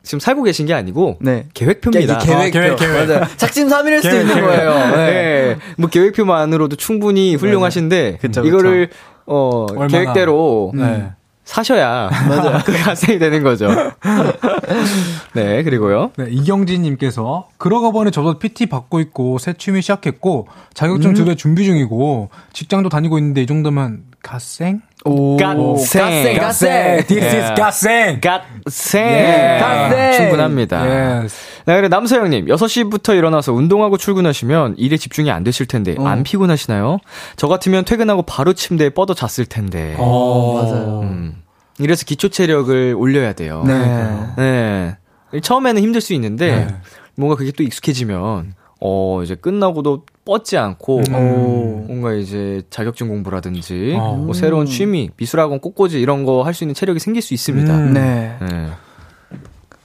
[0.04, 1.46] 지금 살고 계신 게 아니고 네.
[1.54, 2.18] 계획표입니다.
[2.20, 3.08] 계획, 계획, 계획.
[3.08, 3.26] 맞아요.
[3.38, 4.48] 작심 삼일일 수도 계획, 있는 계획.
[4.48, 4.96] 거예요.
[4.96, 5.06] 네.
[5.06, 5.58] 네.
[5.78, 8.90] 뭐 계획표만으로도 충분히 훌륭하신데 그쵸, 이거를
[9.26, 9.88] 어 얼마나.
[9.88, 11.12] 계획대로 네.
[11.46, 12.60] 사셔야 맞아요.
[12.66, 13.68] 그 갓생이 되는 거죠.
[15.34, 16.12] 네, 그리고요.
[16.18, 22.30] 네, 이경진님께서 그러고 보니 저도 PT 받고 있고 새 취미 시작했고 자격증 두개 준비 중이고
[22.54, 24.82] 직장도 다니고 있는데 이 정도면 갓생?
[25.06, 25.38] 오.
[25.38, 26.38] 갓생.
[26.38, 27.06] 갓생.
[27.08, 27.54] This is 예.
[27.56, 28.22] 갓생.
[28.22, 29.08] 갓생.
[29.08, 29.58] 예.
[29.60, 30.14] 갓생.
[30.14, 30.82] 충분합니다.
[30.82, 31.36] Yes.
[31.66, 36.06] 네, 그래 남서영님 6시부터 일어나서 운동하고 출근하시면 일에 집중이 안 되실 텐데 어.
[36.08, 37.00] 안 피곤하시나요?
[37.36, 39.96] 저 같으면 퇴근하고 바로 침대에 뻗어 잤을 텐데.
[39.98, 41.00] 어, 맞아요.
[41.04, 41.36] 음.
[41.80, 43.64] 이래서 기초 체력을 올려야 돼요.
[43.66, 44.28] 네.
[44.38, 44.96] 네.
[45.42, 46.68] 처음에는 힘들 수 있는데 네.
[47.16, 48.54] 뭔가 그게 또 익숙해지면
[48.86, 51.86] 어 이제 끝나고도 뻗지 않고 오.
[51.88, 54.16] 뭔가 이제 자격증 공부라든지 어.
[54.18, 57.74] 뭐 새로운 취미, 미술학원, 꽃꽂이 이런 거 할 수 있는 체력이 생길 수 있습니다.
[57.74, 57.94] 음.
[57.94, 58.36] 네.
[58.42, 58.70] 네.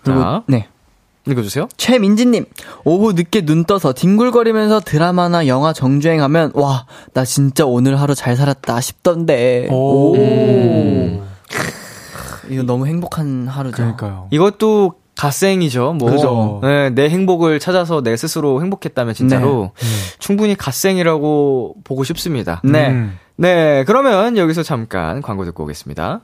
[0.03, 0.67] 그리고, 자, 네.
[1.29, 1.69] 읽어주세요.
[1.77, 2.47] 최민지님,
[2.85, 8.81] 오후 늦게 눈 떠서 뒹굴거리면서 드라마나 영화 정주행하면, 와, 나 진짜 오늘 하루 잘 살았다
[8.81, 9.69] 싶던데.
[9.71, 10.17] 오.
[12.49, 13.77] 이거 너무 행복한 하루죠.
[13.77, 14.29] 그러니까요.
[14.31, 15.95] 이것도 갓생이죠.
[15.95, 16.61] 뭐, 그죠.
[16.63, 19.73] 네, 내 행복을 찾아서 내 스스로 행복했다면 진짜로
[20.21, 22.63] 충분히 갓생이라고 보고 싶습니다.
[22.65, 22.89] 네.
[22.91, 23.19] 음.
[23.37, 26.21] 네, 그러면 여기서 잠깐 광고 듣고 오겠습니다.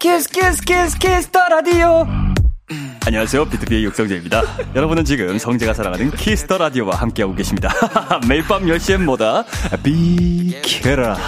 [0.00, 2.06] Kiss, Kiss, Kiss, Kiss, the Radio.
[3.04, 3.44] 안녕하세요.
[3.46, 4.42] BTOB의 육성재입니다.
[4.74, 7.70] 여러분은 지금 성재가 사랑하는 Kiss the Radio와 함께하고 계십니다.
[8.28, 9.44] 매일 밤 10시엔 뭐다?
[9.82, 11.18] 비케라.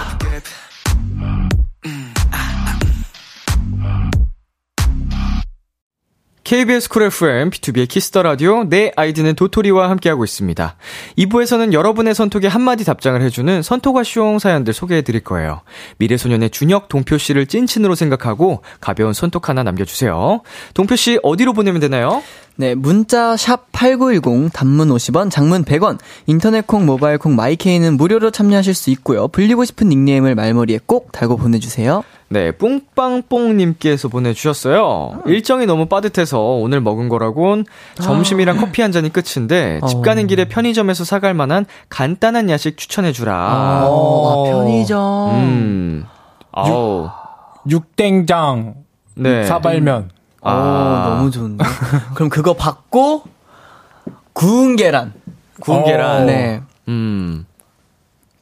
[6.45, 10.77] KBS 쿨 FM, B2B의 키스터 라디오, 내 아이디는 도토리와 함께하고 있습니다.
[11.17, 15.61] 2부에서는 여러분의 선톡에 한마디 답장을 해주는 선톡과 쇼 사연들 소개해 드릴 거예요.
[15.99, 20.43] 미래소년의 준혁, 동표씨를 찐친으로 생각하고 가벼운 선톡 하나 남겨주세요.
[20.75, 22.23] 동표씨, 어디로 보내면 되나요?
[22.57, 25.99] 네, 문자 샵 8910 단문 50원, 장문 100원.
[26.27, 29.29] 인터넷 콩, 모바일 콩, 마이케이는 무료로 참여하실 수 있고요.
[29.29, 32.05] 불리고 싶은 닉네임을 말머리에 꼭 달고 보내 주세요.
[32.29, 35.23] 네, 뿡빵뽕님께서 보내주셨어요.
[35.27, 37.67] 일정이 너무 빠듯해서 오늘 먹은 거라곤
[38.01, 43.87] 점심이랑 커피 한 잔이 끝인데 집 가는 길에 편의점에서 사갈 만한 간단한 야식 추천해주라.
[43.87, 45.31] 어, 편의점.
[45.35, 46.05] 음,
[46.53, 47.09] 아우,
[47.69, 48.77] 육땡장.
[49.15, 49.45] 네.
[49.45, 50.11] 사발면.
[50.15, 51.05] 오, 아.
[51.17, 51.65] 너무 좋은데.
[52.15, 53.23] 그럼 그거 받고
[54.33, 55.13] 구운 계란.
[55.61, 56.27] 구운 계란.
[56.27, 56.63] 네.
[56.89, 57.47] 음,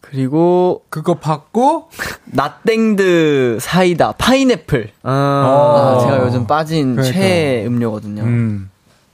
[0.00, 1.90] 그리고 그거 받고
[2.26, 4.90] 나땡드 사이다 파인애플.
[5.02, 6.00] 아, 아, 어.
[6.00, 7.12] 제가 요즘 빠진 그러니까.
[7.12, 8.22] 최애 음료거든요.
[8.22, 8.70] 음.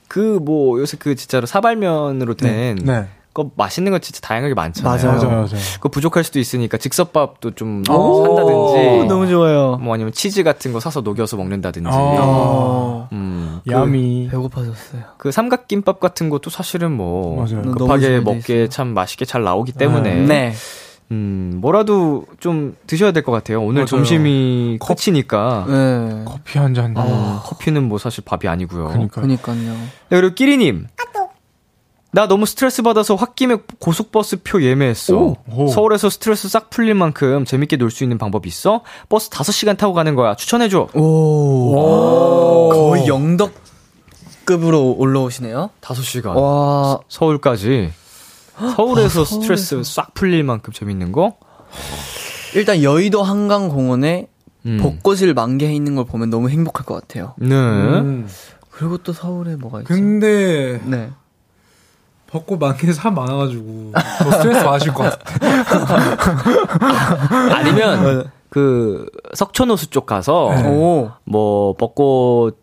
[0.07, 3.09] 그뭐 요새 그 진짜로 사발면으로 된 네.
[3.37, 4.95] 거 맛있는 거 진짜 다양하게 많잖아요.
[4.97, 5.17] 맞아요.
[5.19, 5.61] 맞아요, 맞아요.
[5.75, 9.77] 그거 부족할 수도 있으니까 즉석밥도 좀 오, 산다든지 너무 좋아요.
[9.79, 11.87] 뭐 아니면 치즈 같은 거 사서 녹여서 먹는다든지.
[11.93, 13.61] 어, 음.
[13.69, 14.29] 야미.
[14.31, 15.03] 배고파졌어요.
[15.17, 17.61] 그 삼각김밥 같은 것도 사실은 뭐 맞아요.
[17.73, 18.69] 급하게 먹기에 있어요.
[18.69, 20.53] 참 맛있게 잘 나오기 때문에 네.
[21.11, 23.61] 음 뭐라도 좀 드셔야 될 것 같아요.
[23.61, 23.85] 오늘 맞아요.
[23.85, 26.23] 점심이 끝이니까 네.
[26.25, 26.95] 커피 한 잔.
[26.97, 28.87] 음, 커피는 뭐 사실 밥이 아니고요.
[28.87, 29.21] 그러니까.
[29.21, 29.55] 그니까요.
[30.09, 30.87] 네, 그리고 끼리님.
[32.17, 35.15] 나 너무 스트레스 받아서 홧김에 고속버스 표 예매했어.
[35.15, 35.37] 오.
[35.51, 35.67] 오.
[35.67, 38.81] 서울에서 스트레스 싹 풀릴 만큼 재밌게 놀 수 있는 방법 있어?
[39.07, 40.33] 버스 5시간 타고 가는 거야.
[40.33, 40.87] 추천해줘.
[40.95, 42.69] 오.
[42.73, 43.51] 거의 영덕
[44.45, 45.69] 급으로 올라오시네요.
[45.81, 46.35] 5시간.
[46.35, 47.91] 와, 서울까지.
[48.75, 51.37] 서울에서 스트레스 싹 풀릴 만큼 재밌는 거?
[52.55, 54.27] 일단 여의도 한강공원에
[54.65, 54.79] 음.
[54.81, 57.35] 벚꽃을 만개해 있는 걸 보면 너무 행복할 것 같아요.
[57.37, 57.53] 네.
[57.53, 58.27] 음.
[58.71, 59.87] 그리고 또 서울에 뭐가 있죠?
[59.93, 61.11] 근데 네.
[62.29, 65.33] 벚꽃 많게 사람 많아가지고 더 스트레스 받으실 것 같아.
[67.55, 70.67] 아니면 그 석촌호수 쪽 가서 네.
[70.67, 71.11] 오.
[71.23, 72.57] 뭐 벚꽃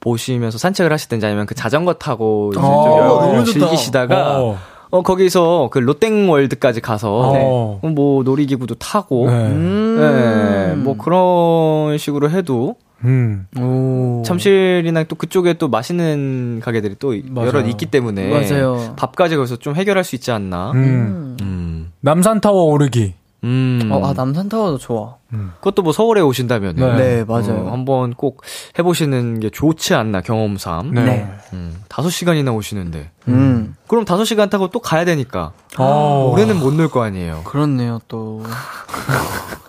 [0.00, 3.52] 보시면서 산책을 하시든지 아니면 그 자전거 타고 이제 어, 좋다.
[3.52, 4.58] 즐기시다가 어.
[4.92, 7.80] 어 거기서 그 롯땡월드까지 가서 어.
[7.82, 9.32] 뭐 놀이기구도 타고 네.
[9.32, 9.96] 음.
[10.00, 13.46] 네, 뭐 그런 식으로 해도 음.
[13.58, 14.22] 오.
[14.26, 17.48] 참실이나 또 그쪽에 또 맛있는 가게들이 또 맞아요.
[17.48, 18.94] 여러 있기 때문에 맞아요.
[18.96, 20.72] 밥까지 거기서 좀 해결할 수 있지 않나.
[20.72, 21.36] 음.
[21.40, 21.92] 음.
[22.00, 23.14] 남산타워 오르기.
[23.42, 23.88] 음.
[23.90, 25.14] 어, 아, 남산타워도 좋아.
[25.60, 26.96] 그것도 뭐 서울에 오신다면 네.
[26.96, 27.68] 네, 맞아요.
[27.68, 28.42] 어, 한번 꼭
[28.78, 30.92] 해보시는 게 좋지 않나 경험삼.
[30.92, 31.04] 네.
[31.04, 31.34] 네.
[31.54, 33.10] 음, 5시간이나 오시는데.
[33.28, 33.74] 음.
[33.86, 35.52] 그럼 5시간 타고 또 가야 되니까.
[35.78, 36.30] 어.
[36.34, 37.40] 오래는 못 놀 거 아니에요.
[37.44, 38.42] 그렇네요, 또.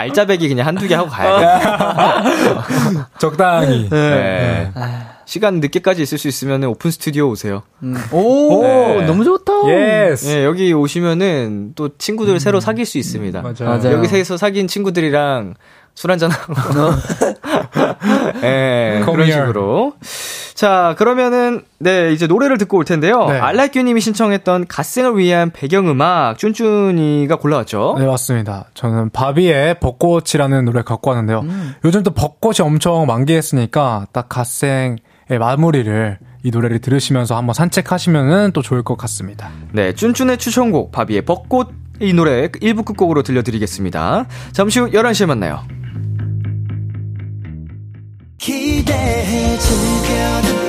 [0.00, 3.00] 알짜배기 그냥 한두 개 하고 가야 돼.
[3.18, 3.88] 적당히.
[3.90, 4.72] 네.
[5.26, 7.62] 시간 늦게까지 있을 수 있으면 오픈 스튜디오 오세요.
[7.82, 7.96] 음.
[8.10, 9.06] 오, 네.
[9.06, 9.52] 너무 좋다.
[9.68, 10.26] Yes.
[10.28, 13.40] 예, 여기 오시면은 또 친구들 새로 사귈 수 있습니다.
[13.42, 13.78] 맞아요.
[13.78, 13.92] 맞아요.
[13.98, 15.54] 여기서 사귄 친구들이랑
[15.94, 16.92] 술 한잔 하고.
[18.42, 19.42] 예, Come 그런 here.
[19.46, 19.92] 식으로.
[20.60, 23.24] 자, 그러면은, 네, 이제 노래를 듣고 올 텐데요.
[23.28, 23.38] 네.
[23.38, 27.94] 알라이큐 님이 신청했던 갓생을 위한 배경음악, 쭌쭌이가 골라왔죠.
[27.98, 28.66] 네, 맞습니다.
[28.74, 31.40] 저는 바비의 벚꽃이라는 노래 갖고 왔는데요.
[31.40, 31.74] 음.
[31.86, 34.98] 요즘 또 벚꽃이 엄청 만개했으니까 딱 갓생의
[35.38, 39.48] 마무리를 이 노래를 들으시면서 한번 산책하시면은 또 좋을 것 같습니다.
[39.72, 41.70] 네, 쭌쭌의 추천곡, 바비의 벚꽃,
[42.00, 44.26] 이 노래 1부 끝곡으로 들려드리겠습니다.
[44.52, 45.62] 잠시 후 11시에 만나요.
[48.40, 50.59] 기대해 즐겨 듣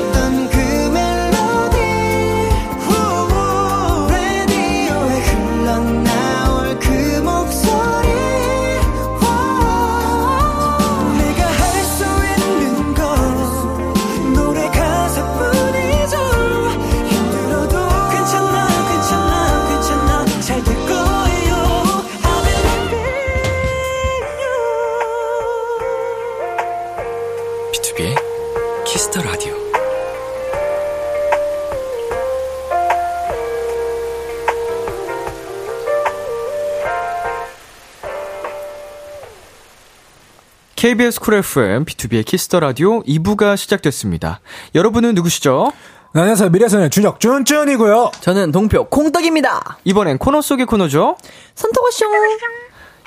[40.82, 44.40] KBS Cool FM, B2B의 키스터 라디오 2부가 시작됐습니다.
[44.74, 45.72] 여러분은 누구시죠?
[46.16, 46.50] 네, 안녕하세요.
[46.50, 48.10] 미래소년 준혁 쭌쭌이고요.
[48.20, 49.78] 저는 동표 콩떡입니다.
[49.84, 51.18] 이번엔 코너 속의 코너죠?
[51.54, 52.06] 선톡하쇼.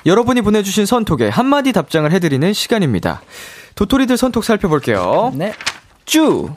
[0.05, 3.21] 여러분이 보내주신 선톡에 한마디 답장을 해드리는 시간입니다.
[3.75, 5.33] 도토리들 선톡 살펴볼게요.
[5.35, 5.51] 네.
[6.05, 6.51] 쭈!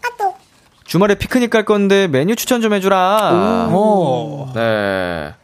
[0.85, 3.71] 주말에 피크닉 갈 건데 메뉴 추천 좀 해주라.
[3.73, 4.53] 오.
[4.55, 5.35] 네.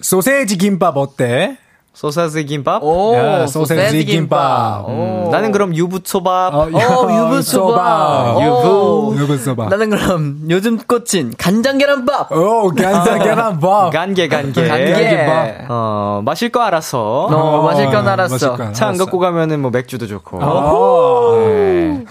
[0.00, 1.58] 소세지 김밥 어때?
[1.92, 2.82] 소사스 김밥?
[2.84, 4.88] 오, 야, 소세지 김밥.
[4.88, 6.54] 음, 나는 그럼 유부초밥.
[6.54, 8.40] 어, 유부초밥.
[8.42, 9.16] 유부.
[9.18, 9.68] 유부초밥.
[9.68, 12.30] 나는 그럼 요즘 꽂힌 간장 계란밥.
[12.32, 13.90] 오, 간장 계란밥.
[13.92, 14.68] 간게 간게.
[14.68, 15.66] 간게.
[15.68, 17.24] 어, 마실 거 알았어.
[17.24, 18.56] 어, 마실 건 알았어.
[18.56, 18.96] 건차 안.
[18.96, 20.38] 갖고 가면은 뭐 맥주도 좋고.
[20.40, 21.36] 어.
[21.40, 22.04] 네.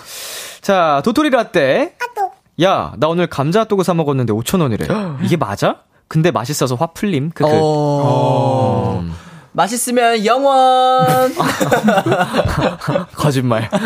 [0.62, 1.94] 자, 도토리 라떼.
[2.62, 5.18] 야, 나 오늘 감자 핫도그 사 먹었는데 5,000원이래.
[5.24, 5.78] 이게 맞아?
[6.10, 7.30] 근데 맛있어서 화 풀림.
[7.30, 7.50] 크크.
[7.50, 9.02] 어.
[9.52, 11.34] 맛있으면 영원.
[13.16, 13.70] 거짓말.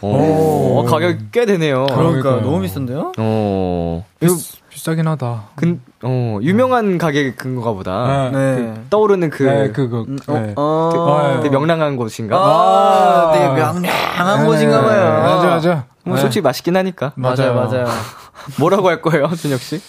[0.00, 1.86] 오, 가격 꽤 되네요.
[1.86, 3.12] 그러니까 너무 비싼데요?
[3.18, 4.26] 어, 비,
[4.70, 5.48] 비싸긴 하다.
[5.56, 8.30] 근, 어, 유명한 가게 근거가 보다.
[8.30, 8.56] 네.
[8.56, 8.74] 네.
[8.90, 10.06] 떠오르는 그, 네, 그거.
[10.28, 10.54] 네.
[10.56, 11.40] 어.
[11.42, 12.36] 되게 명랑한 곳인가?
[12.36, 15.22] 아, 되게 명랑한 곳인가 봐요.
[15.22, 15.84] 맞아, 맞아.
[16.04, 16.22] 뭐 네.
[16.22, 17.12] 솔직히 맛있긴 하니까.
[17.16, 17.86] 맞아요, 맞아요.
[18.58, 19.80] 뭐라고 할 거예요, 준혁 씨?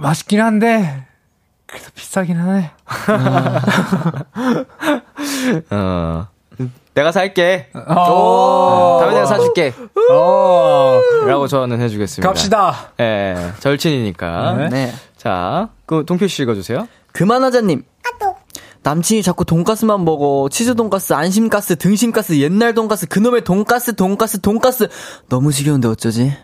[0.00, 1.04] 맛있긴 한데,
[1.72, 2.70] 그래도 비싸긴 하네.
[5.70, 6.26] 어.
[6.92, 7.70] 내가 살게.
[7.72, 8.98] 어.
[9.00, 9.72] 다음에 내가 사줄게.
[10.10, 11.00] 어.
[11.26, 12.28] 라고 저는 해주겠습니다.
[12.28, 12.92] 갑시다.
[13.00, 14.52] 예, 절친이니까.
[14.56, 14.68] 네.
[14.68, 14.92] 네.
[15.16, 16.86] 자, 그 동표 씨 읽어주세요.
[17.12, 17.84] 그만하자님.
[18.82, 20.48] 남친이 자꾸 돈가스만 먹어.
[20.50, 24.88] 치즈 돈가스, 안심가스, 등심가스, 옛날 돈가스, 그놈의 돈가스, 돈가스, 돈가스.
[25.28, 26.36] 너무 지겨운데 어쩌지?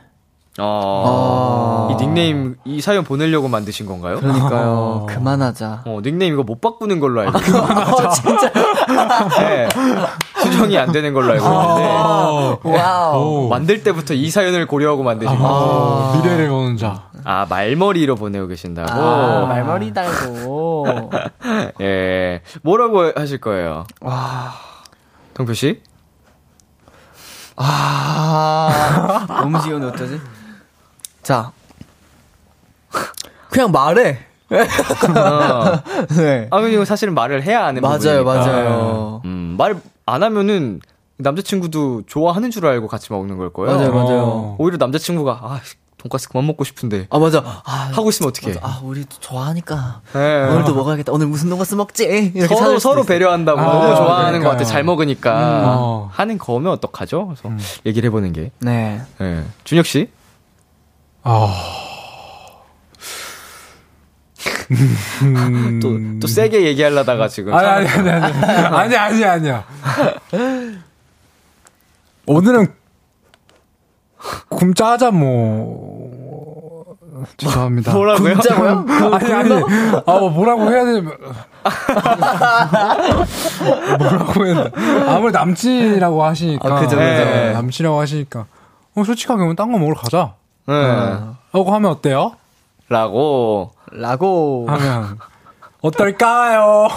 [0.61, 4.19] 어, 이 닉네임, 이 사연 보내려고 만드신 건가요?
[4.19, 5.07] 그러니까요.
[5.09, 5.83] 그만하자.
[5.87, 7.59] 어, 닉네임 이거 못 바꾸는 걸로 알고 있는데.
[7.59, 8.53] 어, 진짜?
[9.39, 9.69] 네.
[10.43, 11.45] 수정이 안 되는 걸로 알고
[12.65, 12.79] 있는데.
[12.79, 13.49] wow.
[13.49, 15.47] 만들 때부터 이 사연을 고려하고 만드신 거죠.
[15.47, 17.05] 어, 미래를 보는 자.
[17.25, 18.91] 아, 말머리로 보내고 계신다고?
[18.91, 21.11] 아, 말머리 달고.
[21.83, 22.43] 예.
[22.63, 23.85] 뭐라고 하실 거예요?
[24.01, 24.53] 와.
[25.35, 25.83] 동표 씨?
[27.55, 30.21] 아, 너무 지겨운데 어쩌지?
[31.29, 31.53] 자.
[33.51, 34.19] 그냥 말해.
[34.49, 36.49] 네.
[36.51, 38.25] 아, 그리고 사실은 말을 해야 하는 맞아요, 부분이니까.
[38.25, 39.21] 맞아요.
[39.27, 39.77] 음, 말
[40.07, 40.81] 안 하면은
[41.19, 43.77] 남자친구도 좋아하는 줄 알고 같이 먹는 걸 거예요.
[43.77, 44.19] 맞아요, 맞아요.
[44.23, 44.57] 어.
[44.59, 45.61] 오히려 남자친구가 아,
[45.99, 47.45] 돈까스 그만 먹고 싶은데 아, 맞아.
[47.67, 48.55] 아, 하고 있으면 어떡해.
[48.55, 48.67] 맞아.
[48.67, 50.01] 아, 우리 좋아하니까.
[50.15, 50.45] 네.
[50.49, 51.13] 오늘도 먹어야겠다.
[51.13, 52.33] 오늘 무슨 돈가스 먹지?
[52.35, 53.05] 이렇게 서로 서로.
[53.05, 54.57] 배려한다고 아, 너무 좋아하는 것 같아.
[54.57, 54.65] 그러니까요.
[54.65, 55.63] 잘 먹으니까 음.
[55.67, 56.11] 어.
[56.11, 57.27] 하는 거면 어떡하죠?
[57.27, 57.51] 그래서
[57.85, 58.51] 얘기를 해보는 게.
[58.61, 59.03] 네.
[59.19, 59.45] 네.
[59.65, 60.09] 준혁 씨.
[61.31, 61.55] 아.
[65.83, 67.53] 또, 또 세게 얘기하려다가 지금.
[67.55, 68.33] 아니, 아니, 아니, 아니.
[68.77, 69.65] 아니, 아니, 아니야.
[72.27, 72.73] 오늘은
[74.49, 76.09] 굶자 하자, 뭐.
[77.37, 77.93] 죄송합니다.
[77.93, 78.35] 뭐라고요?
[78.41, 78.87] 진짜고요?
[79.13, 79.53] 아니, 아니.
[80.07, 81.03] 아, 뭐 뭐라고 해야 되지?
[83.99, 84.71] 뭐라고 해야 돼?
[85.09, 86.69] 아무리 남친이라고 하시니까.
[86.69, 87.01] 아, 그죠, 그죠.
[87.01, 88.47] 네, 남친이라고 하시니까.
[88.95, 90.38] 어, 솔직하게 오늘 딴거 먹으러 가자.
[90.69, 90.75] 네.
[91.53, 92.33] 라고 하면 어때요?
[92.89, 93.73] 라고.
[93.93, 94.67] 라고.
[94.69, 95.19] 하면.
[95.81, 96.89] 어떨까요?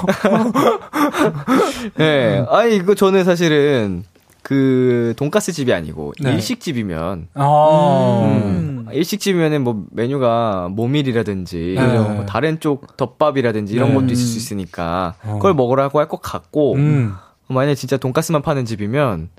[1.97, 2.45] 네.
[2.49, 4.03] 아니, 이거 저는 사실은
[4.43, 6.33] 그 돈가스 집이 아니고 네.
[6.33, 8.23] 일식집이면 어.
[8.25, 8.87] 음.
[8.91, 11.99] 일식집이면은 뭐 메뉴가 모밀이라든지 네.
[11.99, 13.95] 뭐 다른 쪽 덮밥이라든지 이런 네.
[13.95, 15.33] 것도 있을 수 있으니까 어.
[15.33, 17.13] 그걸 먹으라고 할 것 같고 음.
[17.47, 19.29] 만약에 진짜 돈가스만 파는 집이면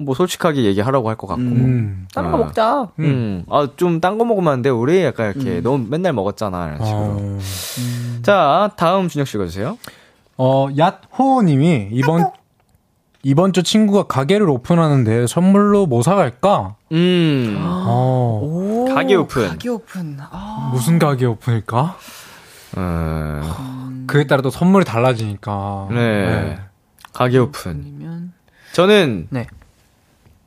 [0.00, 2.06] 뭐 솔직하게 얘기하라고 할 것 같고 음.
[2.14, 2.88] 다른 거 먹자.
[2.98, 3.44] 음.
[3.50, 4.70] 아, 좀 딴 거 먹으면 안 돼.
[4.70, 6.66] 우리 약간 이렇게 너무 맨날 먹었잖아.
[6.74, 7.00] 이런 식으로.
[7.02, 7.38] 어.
[8.22, 9.76] 자, 다음 준혁 씨가 주세요.
[10.36, 12.30] 어, 얏호님이 이번
[13.22, 16.76] 이번 주 친구가 가게를 오픈하는데 선물로 뭐 사갈까?
[16.92, 17.56] 음.
[17.60, 19.48] 어, 오, 가게 오픈.
[19.48, 20.16] 가게 오픈.
[20.20, 20.70] 아.
[20.72, 21.96] 무슨 가게 오픈일까?
[22.76, 25.88] 어, 그에 따라 또 선물이 달라지니까.
[25.90, 26.58] 네.
[27.12, 27.72] 가게 오픈.
[27.72, 28.32] 아니면
[28.72, 29.46] 저는 네.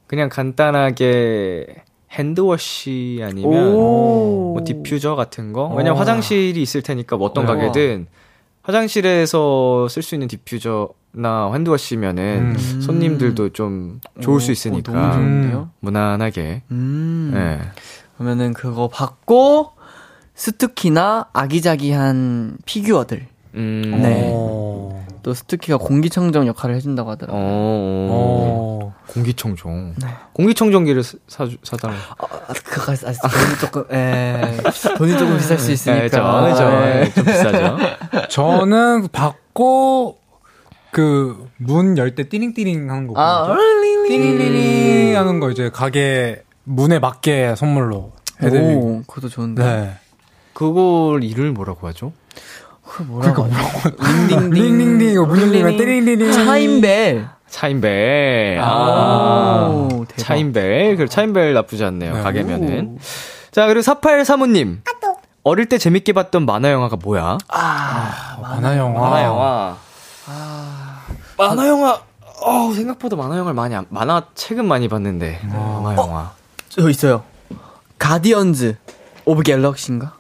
[0.08, 1.68] 그냥 간단하게
[2.12, 4.54] hand wash 아니면 오.
[4.54, 5.68] 뭐 디퓨저 같은 거.
[5.70, 6.00] 왜냐면 어.
[6.00, 7.54] 화장실이 있을 테니까 뭐 어떤 네.
[7.54, 8.08] 가게든
[8.62, 12.82] 화장실에서 쓸 수 있는 diffuser나 hand wash면은 음.
[12.82, 15.70] 손님들도 좀 좋을 수 오, 있으니까 어, 너무 좋은데요?
[15.80, 16.62] 무난하게.
[16.72, 17.32] 음.
[17.34, 17.60] 네.
[18.16, 19.72] 그러면은 그거 받고
[20.36, 23.28] 스투키나 아기자기한 피규어들.
[23.56, 24.00] 음.
[24.02, 24.32] 네.
[24.34, 25.06] 어.
[25.24, 27.42] 또 스투키가 공기청정 역할을 해준다고 하더라고요.
[27.44, 28.73] 어.
[29.08, 29.14] 어.
[29.14, 29.94] 공기청정.
[30.34, 31.96] 공기청정기를 사, 사, 사달라.
[32.18, 34.58] 아, 그거 아, 돈이 조금 에
[34.98, 36.02] 돈이 조금 비쌀 수 있으니까.
[36.02, 36.70] 네, 저, 그죠.
[36.70, 37.14] 네.
[37.14, 37.78] 좀 비싸죠.
[38.30, 40.18] 저는 받고
[40.92, 43.20] 그 문 열 때 띠링띠링 하는 거.
[43.20, 43.60] 아, 보죠?
[44.08, 48.80] 띠링띠링 하는 거 이제 가게 문에 맞게 선물로 해드리고.
[48.80, 49.64] 오, 그것도 좋은데.
[49.64, 49.98] 네.
[50.54, 52.14] 그걸 이를 뭐라고 하죠?
[52.86, 53.56] 그거 뭐라고 하죠?
[54.30, 54.50] 링딩딩.
[54.52, 56.32] 링링딩 이거 문 열리면 띠링띠링.
[56.32, 57.28] 차인벨.
[57.54, 58.58] 차인벨.
[58.60, 59.88] 오, 아.
[60.08, 60.18] 대박.
[60.18, 60.98] 차인벨.
[60.98, 62.16] 그 차인벨 나쁘지 않네요.
[62.16, 62.22] 네.
[62.24, 62.98] 가게면은.
[63.52, 64.80] 자, 그리고 4835님.
[65.44, 67.38] 어릴 때 재밌게 봤던 만화 영화가 뭐야?
[67.50, 69.02] 아, 만화 영화.
[69.02, 69.78] 만화 영화.
[71.38, 72.02] 만화 영화.
[72.42, 75.42] 어, 생각보다 만화 영화를 많이 안, 만화 책은 많이 봤는데.
[75.44, 76.32] 만화 영화.
[76.70, 77.24] 저 있어요.
[78.00, 78.78] Guardians
[79.26, 80.14] of Galaxy인가?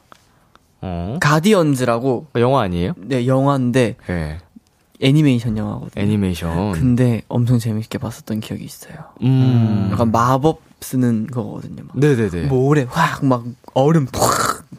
[0.82, 1.18] 어?
[1.20, 2.94] Guardians라고 영화 아니에요?
[2.98, 4.38] 네 영화인데 네.
[5.04, 6.02] 애니메이션 영화거든요.
[6.04, 6.72] 애니메이션.
[6.72, 8.96] 근데 엄청 재밌게 봤었던 기억이 있어요.
[9.22, 9.90] 음.
[9.92, 11.84] 약간 마법 쓰는 거거든요.
[11.88, 12.48] 막 네네네.
[12.48, 13.44] 모래 확 막
[13.74, 14.22] 얼음 팍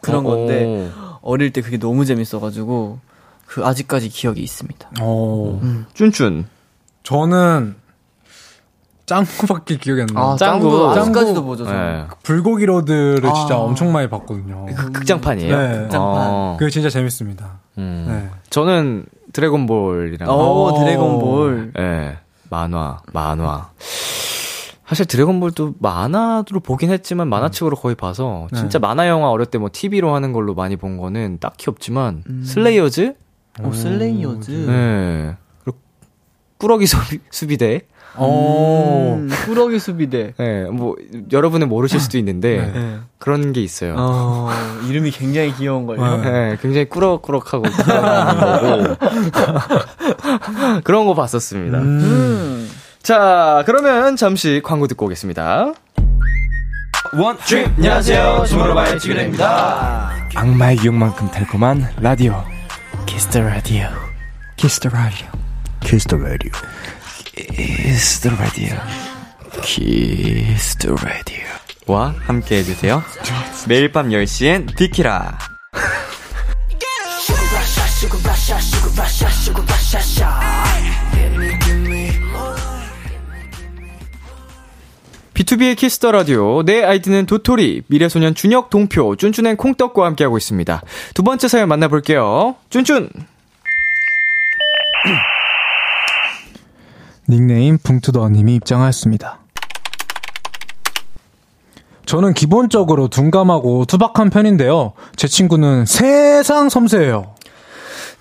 [0.01, 1.19] 그런 어, 건데 어.
[1.21, 2.99] 어릴 때 그게 너무 재밌어가지고
[3.45, 4.89] 그 아직까지 기억이 있습니다.
[5.01, 5.61] 어.
[5.93, 6.45] 쭌쭌.
[7.03, 7.75] 저는
[9.05, 10.31] 짱구밖에 기억이 안 나요.
[10.31, 10.69] 아 짱구.
[10.69, 10.99] 짱구 짱구.
[10.99, 11.65] 아직까지도 보죠.
[11.65, 12.05] 네.
[12.23, 13.33] 불고기 로드를 아.
[13.33, 14.65] 진짜 엄청 많이 봤거든요.
[14.75, 15.57] 그 극장판이에요?
[15.57, 15.67] 네.
[15.81, 16.27] 극장판.
[16.27, 16.55] 어.
[16.59, 17.59] 그게 진짜 재밌습니다.
[17.77, 18.05] 음.
[18.07, 18.39] 네.
[18.49, 19.05] 저는
[19.35, 20.33] 드래곤볼이랑 오,
[20.71, 20.79] 오.
[20.79, 21.73] 드래곤볼.
[21.77, 22.17] 예,
[22.49, 23.69] 만화, 만화.
[24.87, 28.59] 사실 드래곤볼도 만화로 보긴 했지만 만화책으로 거의 봐서 네.
[28.59, 33.15] 진짜 만화 영화 어릴 때 뭐 TV로 하는 걸로 많이 본 거는 딱히 없지만 슬레이어즈?
[33.63, 34.51] 오, 슬레이어즈.
[34.51, 35.35] 네.
[35.63, 35.79] 그리고
[36.57, 37.81] 꾸러기 수비, 수비대.
[38.17, 39.15] 오.
[39.17, 40.33] 음, 꾸러기 수비대.
[40.39, 40.95] 예, 뭐
[41.31, 42.97] 여러분은 모르실 수도 있는데 네.
[43.19, 43.95] 그런 게 있어요.
[43.97, 44.49] 어,
[44.87, 46.17] 이름이 굉장히 귀여운 걸요.
[46.17, 46.51] 네.
[46.51, 47.63] 예, 굉장히 꾸럭꾸럭하고
[50.83, 51.77] 그런 거 봤었습니다.
[51.79, 52.69] 음.
[53.01, 55.73] 자, 그러면 잠시 광고 듣고 오겠습니다.
[57.13, 58.45] 원, 주 안녕하세요.
[58.47, 60.11] 주모로바의 지그레입니다.
[60.35, 62.43] 악마의 유혹만큼 달콤한 라디오
[63.05, 63.87] Kiss the Radio
[64.57, 65.27] Kiss the Radio
[65.81, 66.94] Kiss the Radio Kiss
[67.35, 68.69] the Radio
[69.61, 71.43] Kiss the Radio
[71.85, 73.03] 와 함께 해주세요.
[73.67, 75.37] 매일 밤 10시엔 비키라.
[85.33, 86.63] B2B의 키스터 라디오.
[86.63, 90.81] 내 아이디는 도토리, 미래소년 준혁, 동표, 쭌쭌 and 콩떡과 함께하고 있습니다.
[91.13, 92.55] 두 번째 사연 만나볼게요.
[92.69, 93.09] 쭌쭌!
[97.29, 99.39] 닉네임 붕투더님이 입장하였습니다.
[102.05, 104.93] 저는 기본적으로 둔감하고 투박한 편인데요.
[105.15, 107.33] 제 친구는 세상 섬세해요.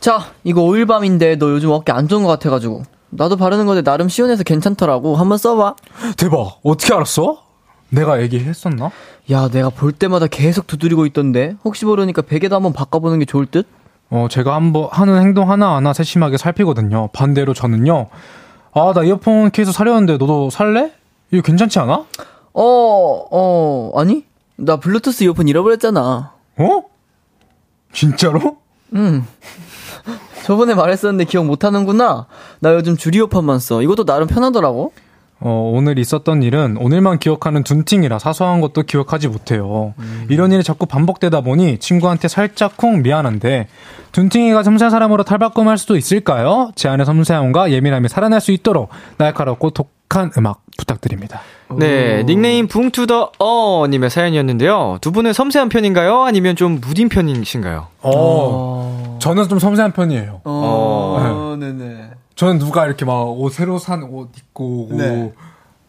[0.00, 2.82] 자, 이거 오일밤인데 너 요즘 어깨 안 좋은 것 같아가지고.
[3.10, 5.16] 나도 바르는 건데 나름 시원해서 괜찮더라고.
[5.16, 5.76] 한번 써봐.
[6.16, 6.58] 대박.
[6.62, 7.42] 어떻게 알았어?
[7.90, 8.90] 내가 얘기했었나?
[9.30, 11.56] 야, 내가 볼 때마다 계속 두드리고 있던데.
[11.64, 13.66] 혹시 모르니까 베개도 한번 바꿔보는 게 좋을 듯?
[14.10, 17.10] 어, 제가 한번 하는 행동 하나하나 세심하게 살피거든요.
[17.12, 18.08] 반대로 저는요.
[18.74, 20.92] 아, 나 이어폰 케이스 사려는데 너도 살래?
[21.30, 22.04] 이거 괜찮지 않아?
[22.52, 24.24] 어, 어, 아니?
[24.56, 26.32] 나 블루투스 이어폰 잃어버렸잖아.
[26.56, 26.82] 어?
[27.92, 28.58] 진짜로?
[28.94, 29.24] 응.
[30.44, 32.26] 저번에 말했었는데 기억 못하는구나.
[32.60, 33.80] 나 요즘 줄 이어폰만 써.
[33.80, 34.92] 이것도 나름 편하더라고.
[35.40, 39.94] 어, 오늘 있었던 일은 오늘만 기억하는 둔팅이라 사소한 것도 기억하지 못해요.
[40.28, 43.68] 이런 일이 자꾸 반복되다 보니 친구한테 살짝 쿵 미안한데
[44.12, 46.70] 둔팅이가 섬세한 사람으로 탈바꿈할 수도 있을까요?
[46.76, 51.40] 제 안의 섬세함과 예민함이 살아날 수 있도록 날카롭고 독한 음악 부탁드립니다.
[51.78, 54.98] 네, 닉네임 붕투더 어님의 사연이었는데요.
[55.00, 56.22] 두 분은 섬세한 편인가요?
[56.22, 57.88] 아니면 좀 무딘 편이신가요?
[58.02, 60.40] 어, 저는 좀 섬세한 편이에요.
[60.44, 62.10] 어, 네 네.
[62.36, 65.32] 저는 누가 이렇게 막 옷 새로 산 옷 입고 오고 네.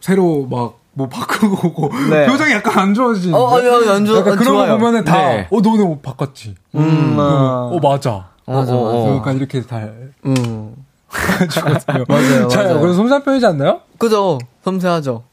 [0.02, 2.26] 새로 막 뭐 바꾸고 오고 네.
[2.26, 4.72] 표정이 약간 안 좋아지는데 어, 아니, 아니, 안 좋아- 약간 안 그런 좋아요.
[4.72, 5.48] 거 보면은 다 네.
[5.52, 6.56] 어, 너 오늘 옷 바꿨지.
[6.76, 7.70] 음, 아.
[7.70, 8.30] 어, 맞아.
[8.48, 9.18] 맞아, 어, 어, 맞아.
[9.18, 9.82] 약간 이렇게 다
[10.26, 10.74] 음.
[11.42, 12.06] 해주거든요.
[12.08, 12.80] 맞아요, 자, 맞아요.
[12.80, 13.82] 그래서 섬세한 편이지 않나요?
[13.98, 14.40] 그죠?
[14.64, 15.24] 섬세하죠.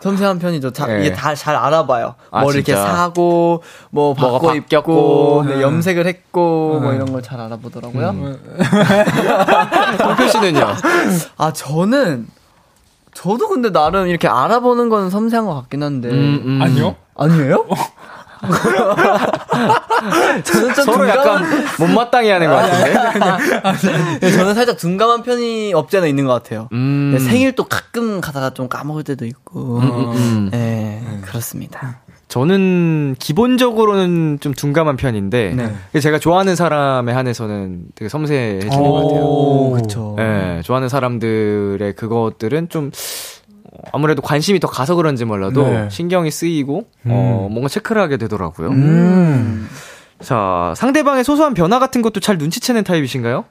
[0.00, 0.70] 섬세한 편이죠.
[0.72, 1.00] 자, 네.
[1.00, 2.14] 이게 다 잘 알아봐요.
[2.30, 2.86] 아, 뭐 이렇게 진짜?
[2.94, 5.44] 사고, 뭐 바꿔 바뀌었고.
[5.46, 6.96] 네, 염색을 했고, 뭐 네.
[6.96, 8.12] 이런 걸 잘 알아보더라고요.
[9.98, 10.66] 동표 씨는요?
[11.36, 12.26] 아, 저는,
[13.14, 16.08] 저도 근데 나름 이렇게 알아보는 건 섬세한 것 같긴 한데.
[16.08, 16.62] 음, 음.
[16.62, 16.96] 아니요.
[17.16, 17.66] 아니에요?
[20.44, 21.44] 저는 좀 서로 약간
[21.78, 24.18] 못마땅해 하는 것 같은데?
[24.20, 26.68] 네, 저는 살짝 둔감한 편이 없지 않아 있는 것 같아요.
[26.72, 27.12] 음.
[27.14, 29.78] 네, 생일도 가끔 가다가 좀 까먹을 때도 있고.
[29.80, 30.48] 음.
[30.52, 32.00] 네, 그렇습니다.
[32.28, 35.56] 저는 기본적으로는 좀 둔감한 편인데,
[35.92, 36.00] 네.
[36.00, 39.22] 제가 좋아하는 사람에 한해서는 되게 섬세해지는 것 같아요.
[39.24, 40.14] 오, 그쵸.
[40.20, 42.90] 예, 좋아하는 사람들의 그것들은 좀 어,
[43.92, 45.88] 아무래도 관심이 더 가서 그런지 몰라도 네.
[45.90, 48.68] 신경이 쓰이고 어, 뭔가 체크를 하게 되더라고요.
[48.70, 49.68] 음.
[50.20, 53.44] 자, 상대방의 소소한 변화 같은 것도 잘 눈치채는 타입이신가요?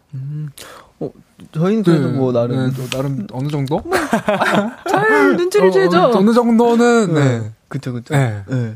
[1.00, 1.10] 어,
[1.54, 3.82] 저희는 그래도 뭐 나름 네, 또 나름 어느 정도?
[4.90, 5.98] 잘 눈치를 어, 채죠.
[6.00, 7.52] 어, 어느 정도는 네.
[7.70, 8.14] 그쵸 그쵸.
[8.16, 8.44] 네.
[8.48, 8.76] 네.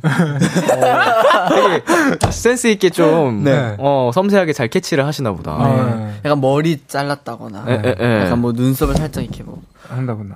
[1.50, 3.76] 되게 센스 있게 좀 네.
[3.80, 5.52] 어, 섬세하게 잘 캐치를 하시나 보다.
[5.52, 6.14] 아, 네.
[6.26, 7.66] 약간 머리 잘랐다거나.
[7.68, 10.36] 약간 뭐 눈썹을 살짝 이렇게 뭐 한다구나.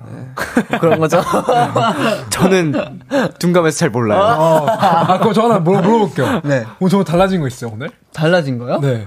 [0.80, 1.22] 그런 거죠.
[2.30, 3.00] 저는
[3.38, 4.20] 둔감해서 잘 몰라요.
[4.20, 6.40] 어, 아, 그럼 저 하나 물어, 물어볼게요.
[6.44, 6.64] 네.
[6.80, 7.90] 오늘 정말 달라진 거 있어요, 오늘?
[8.12, 8.80] 달라진 거요?
[8.80, 9.06] 네.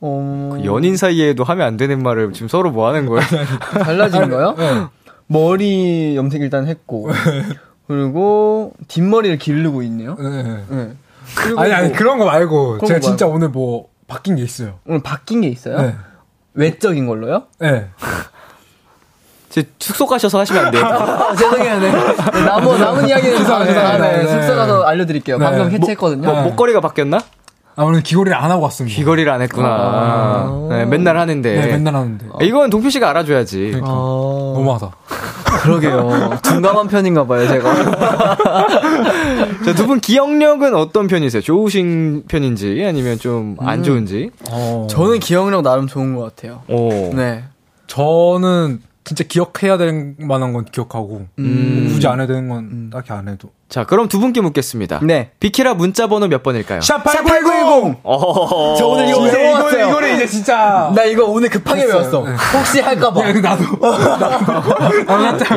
[0.00, 3.22] 어, 그 연인 사이에도 하면 안 되는 말을 지금 서로 뭐 하는 거예요?
[3.82, 4.54] 달라진 거요?
[4.56, 4.86] 네.
[5.26, 7.10] 머리 염색 일단 했고,
[7.86, 10.16] 그리고 뒷머리를 기르고 있네요.
[10.18, 10.64] 네.
[10.68, 10.92] 네.
[11.36, 12.76] 그리고 아니, 아니, 뭐 그런 거 말고.
[12.76, 14.78] 그런 제가 거 진짜 오늘 뭐, 바뀐 게 있어요.
[14.86, 15.80] 오늘 바뀐 게 있어요?
[15.82, 15.94] 네.
[16.54, 17.44] 외적인 걸로요?
[17.58, 17.88] 네.
[19.62, 20.84] 제 숙소 가셔서 하시면 안 돼요.
[20.86, 21.78] 아, 죄송해요.
[21.80, 21.90] 네.
[21.90, 23.82] 네, 남은, 남은 이야기는 죄송합니다.
[23.82, 24.28] 다음에 네, 네.
[24.28, 25.38] 숙소 가서 알려드릴게요.
[25.38, 25.44] 네.
[25.44, 26.30] 방금 뭐- 해체했거든요.
[26.32, 27.18] 뭐, 목걸이가 바뀌었나?
[27.76, 28.96] 아, 오늘 귀걸이를 안 하고 왔습니다.
[28.96, 29.68] 귀걸이를 안 했구나.
[29.70, 30.66] 아.
[30.70, 31.54] 네, 맨날 하는데.
[31.60, 32.26] 네, 맨날 하는데.
[32.42, 33.58] 이건 동표 씨가 알아줘야지.
[33.68, 33.86] 그러니까.
[33.88, 34.90] 아, 너무하다.
[35.62, 36.38] 그러게요.
[36.42, 37.74] 둔감한 편인가 봐요, 제가.
[39.64, 41.40] 자, 두 분 기억력은 어떤 편이세요?
[41.40, 44.30] 좋으신 편인지 아니면 좀안 좋은지?
[44.50, 44.86] 어.
[44.90, 46.62] 저는 기억력 나름 좋은 것 같아요.
[46.68, 47.12] 오.
[47.14, 47.44] 네.
[47.86, 51.80] 저는 진짜 기억해야 될 만한 건 기억하고, 음.
[51.86, 53.48] 뭐 굳이 안 해야 되는 건 딱히 안 해도.
[53.70, 55.00] 자, 그럼 두 분께 묻겠습니다.
[55.02, 55.30] 네.
[55.40, 56.80] 비키라 문자 번호 몇 번일까요?
[56.80, 57.96] 샵8910!
[58.02, 58.74] 어.
[58.78, 59.88] 저 오늘 이거 외워왔어요.
[59.88, 60.92] 이거는 이제 진짜.
[60.94, 62.22] 나 이거 오늘 급하게 외웠어.
[62.54, 63.22] 혹시 할까 봐.
[63.22, 63.64] 야, 이거 나도.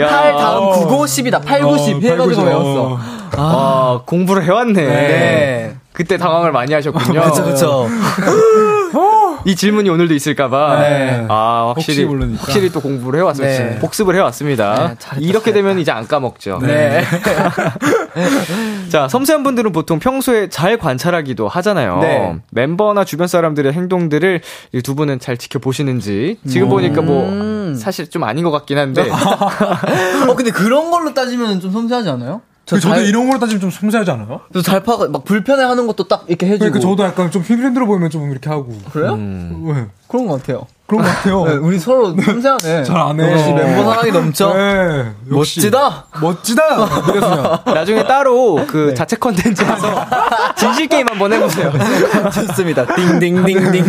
[0.02, 0.08] 야.
[0.08, 1.44] 8 다음 9, 5, 10이다.
[1.44, 2.44] 8, 9, 10 어, 해 가지고 8, 9, 10.
[2.46, 3.00] 외웠어.
[3.36, 4.74] 아, 공부를 해 왔네.
[4.74, 5.76] 네.
[5.92, 7.22] 그때 당황을 많이 하셨군요.
[7.22, 7.88] 그쵸, 그쵸.
[9.46, 10.80] 이 질문이 오늘도 있을까봐.
[10.82, 11.26] 네.
[11.30, 12.06] 아, 확실히.
[12.38, 13.48] 확실히 또 공부를 해왔어요.
[13.48, 13.80] 네.
[13.80, 14.96] 복습을 해왔습니다.
[15.00, 16.60] 네, 이렇게 되면 이제 안 까먹죠.
[16.62, 17.04] 네.
[18.90, 22.00] 자, 섬세한 분들은 보통 평소에 잘 관찰하기도 하잖아요.
[22.00, 22.36] 네.
[22.52, 24.42] 멤버나 주변 사람들의 행동들을
[24.74, 26.38] 이두 분은 잘 지켜보시는지.
[26.48, 27.76] 지금 보니까 뭐, 음.
[27.76, 29.10] 사실 좀 아닌 것 같긴 한데.
[30.28, 32.42] 어, 근데 그런 걸로 따지면 좀 섬세하지 않아요?
[32.66, 34.42] 저 저도 잘, 이런 걸로 따지면 좀 섬세하지 않아요?
[34.54, 36.60] 저잘 파가, 막 불편해 하는 것도 딱 이렇게 해주고.
[36.72, 38.72] 그러니까 저도 약간 좀 힘들어 보이면 좀 이렇게 하고.
[38.92, 39.14] 그래요?
[39.14, 39.64] 음.
[39.66, 39.88] 왜?
[40.08, 40.68] 그런 것 같아요.
[40.92, 41.46] 그런 것 같아요.
[41.46, 42.84] 네, 우리 서로 섬세하네.
[42.84, 43.32] 잘안 해.
[43.32, 44.54] 역시 멤버 사랑이 넘쳐.
[44.54, 45.60] 네, 역시.
[45.62, 46.06] 멋지다.
[46.22, 47.62] 멋지다.
[47.74, 50.06] 나중에 따로 그 자체 컨텐츠에서
[50.58, 51.72] 진실 게임 한번 해보세요.
[52.34, 52.86] 좋습니다.
[52.94, 53.86] 띵띵띵띵띵띵.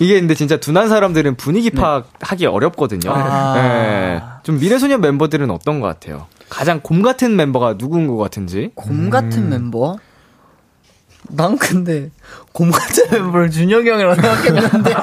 [0.00, 3.12] 이게 근데 진짜 둔한 사람들은 분위기 파악하기 어렵거든요.
[3.12, 3.52] 아.
[3.56, 4.22] 네.
[4.42, 6.26] 좀 미래소년 멤버들은 어떤 것 같아요?
[6.48, 8.70] 가장 곰 같은 멤버가 누군 것 같은지?
[8.74, 9.96] 곰 같은 멤버?
[11.30, 12.10] 난 근데
[12.52, 14.94] 곰 같은 멤버를 준혁이 형이라고 생각했는데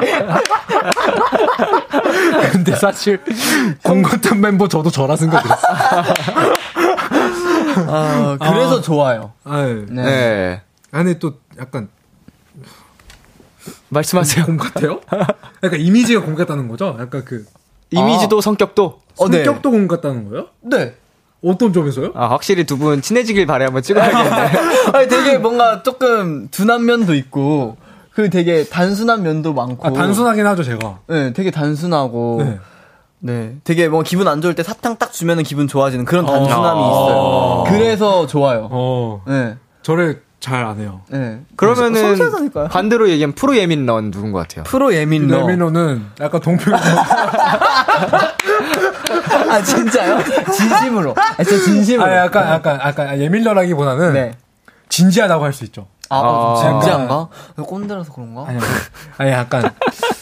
[2.52, 3.20] 근데 사실
[3.84, 5.76] 공 같은 멤버 저도 저라 생각했어요.
[7.88, 9.34] 아, 그래서 좋아요.
[9.44, 9.86] 아, 네.
[9.90, 10.04] 네.
[10.04, 10.62] 네.
[10.92, 11.90] 안에 또 약간
[13.90, 14.46] 말씀하세요.
[14.46, 15.02] 공 같아요?
[15.64, 16.98] 약간 이미지가 공 같다는 거죠?
[17.00, 17.46] 약간 그
[17.92, 19.02] 이미지도 성격도?
[19.18, 19.44] 어, 네.
[19.44, 20.48] 성격도 공 같다는 거예요?
[20.62, 20.96] 네.
[21.44, 22.12] 어떤 점에서요?
[22.16, 24.30] 아, 확실히 두 분 친해지길 바래 한번 찍어야겠네.
[24.94, 27.78] 아니 되게 뭔가 조금 둔한 면도 있고
[28.14, 29.88] 그 되게 단순한 면도 많고.
[29.88, 31.00] 아, 단순하긴 하죠, 제가.
[31.08, 32.44] 네, 되게 단순하고.
[32.44, 32.60] 네.
[33.24, 33.56] 네.
[33.64, 37.64] 되게 뭐 기분 안 좋을 때 사탕 딱 주면은 기분 좋아지는 그런 단순함이 어.
[37.66, 37.78] 있어요.
[37.78, 38.68] 그래서 좋아요.
[38.72, 39.58] 어, 네.
[39.84, 41.02] 저를 잘 안 해요.
[41.08, 41.40] 네.
[41.56, 42.68] 그러면은 성취하다니까요.
[42.70, 44.64] 반대로 얘기하면 프로 예민 넌 누군 것 같아요?
[44.66, 45.38] 프로 예민러.
[45.38, 46.72] 레미노는 약간 동표
[49.50, 50.20] 아 진짜요?
[50.52, 51.14] 진심으로.
[51.16, 52.10] 아 진짜 진심으로.
[52.10, 54.32] 아, 약간, 약간, 약간 예민러라기보다는 네.
[54.90, 55.88] 진지하다고 할 수 있죠.
[56.10, 56.62] 아, 어, 아.
[56.82, 57.28] 진지한가?
[57.64, 58.46] 꼰대라서 그런가?
[58.48, 58.60] 아니,
[59.18, 59.64] 아니, 약간,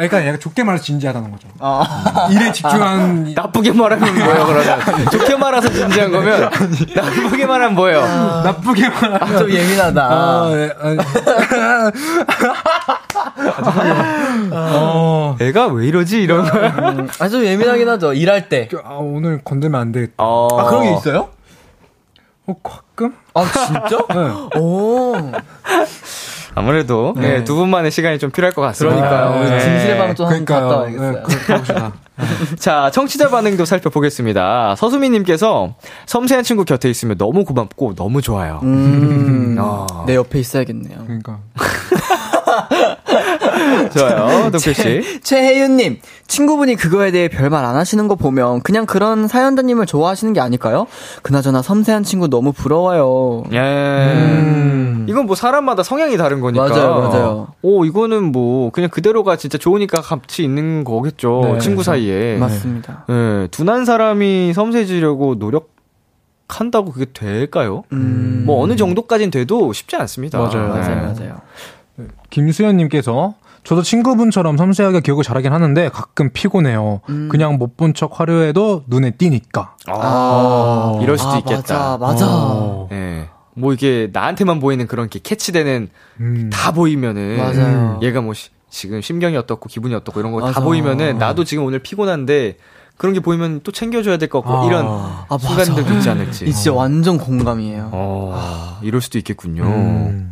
[0.00, 1.48] 약간, 약간 좋게 말해서 진지하다는 거죠.
[1.58, 2.28] 아.
[2.30, 4.80] 일에 집중한, 나쁘게 말하면 뭐예요, 그러면?
[5.10, 6.50] 좋게 말해서 진지한 거면,
[6.94, 8.00] 나쁘게 말하면 뭐예요?
[8.44, 9.38] 나쁘게 말하면.
[9.38, 10.02] 좀 예민하다.
[10.08, 10.98] 아, 네, 아니.
[14.52, 16.22] 어, 애가 왜 이러지?
[16.22, 16.58] 이런 거.
[16.58, 18.12] 음, 아, 좀 예민하긴 하죠.
[18.12, 18.68] 일할 때.
[18.84, 20.14] 아, 오늘 건들면 안 되겠다.
[20.18, 20.48] 어.
[20.60, 21.30] 아, 그런 게 있어요?
[22.46, 23.14] 어, 가끔?
[23.34, 23.98] 아, 진짜?
[24.14, 24.58] 네.
[24.60, 25.14] 오.
[26.54, 28.96] 아무래도, 네, 두 분만의 시간이 좀 필요할 것 같습니다.
[28.96, 29.50] 그러니까요.
[29.50, 29.60] 네.
[29.60, 30.76] 진실의 방좀 한번 갔다.
[30.78, 31.12] 와야겠어요.
[31.12, 31.92] 네.
[32.58, 34.74] 자, 청취자 반응도 살펴보겠습니다.
[34.76, 35.74] 서수미님께서
[36.06, 38.60] 섬세한 친구 곁에 있으면 너무 고맙고 너무 좋아요.
[38.64, 39.56] 음.
[39.58, 39.86] 아.
[40.06, 40.98] 내 옆에 있어야겠네요.
[41.04, 41.38] 그러니까.
[43.92, 45.20] 좋아요, 동표씨.
[45.22, 50.86] 최혜윤님, 친구분이 그거에 대해 별말 안 하시는 거 보면 그냥 그런 사연자님을 좋아하시는 게 아닐까요?
[51.22, 53.44] 그나저나 섬세한 친구 너무 부러워요.
[53.52, 55.04] 예.
[55.08, 56.66] 이건 뭐 사람마다 성향이 다른 거니까.
[56.66, 56.70] 음.
[56.70, 57.48] 맞아요, 맞아요.
[57.62, 61.40] 오, 이거는 뭐 그냥 그대로가 진짜 좋으니까 같이 있는 거겠죠.
[61.44, 61.82] 네, 친구.
[61.82, 62.36] 사이에.
[62.38, 63.04] 맞습니다.
[63.08, 63.48] 예.
[63.50, 65.70] 둔한 사람이 섬세해지려고 노력
[66.48, 67.84] 한다고 그게 될까요?
[67.92, 68.42] 음.
[68.46, 70.38] 뭐 어느 정도까진 돼도 쉽지 않습니다.
[70.38, 70.74] 맞아요.
[70.74, 70.80] 네.
[70.80, 71.40] 맞아요, 맞아요.
[72.30, 77.00] 김수현님께서 저도 친구분처럼 섬세하게 기억을 잘하긴 하는데 가끔 피곤해요.
[77.08, 77.28] 음.
[77.30, 79.74] 그냥 못 본척 하려해도 눈에 띄니까.
[79.88, 81.96] 아, 이럴 수도 아, 있겠다.
[81.98, 82.26] 맞아, 맞아.
[82.28, 82.88] 어.
[82.92, 83.28] 예.
[83.54, 85.88] 뭐 이게 나한테만 보이는 그런 게 캐치되는
[86.20, 86.50] 음.
[86.52, 87.98] 다 보이면은 맞아요.
[88.02, 90.60] 얘가 뭐 시- 지금 심경이 어떻고 기분이 어떻고 이런 거 다.
[90.62, 92.56] 보이면은 나도 지금 오늘 피곤한데
[92.96, 94.66] 그런 게 보이면 또 챙겨줘야 될 것 같고 아.
[94.66, 95.26] 이런 아.
[95.38, 96.44] 순간들도 있지 않을지.
[96.46, 97.90] 이 진짜 완전 공감이에요.
[97.92, 99.64] 어, 이럴 수도 있겠군요.
[99.64, 100.30] 음.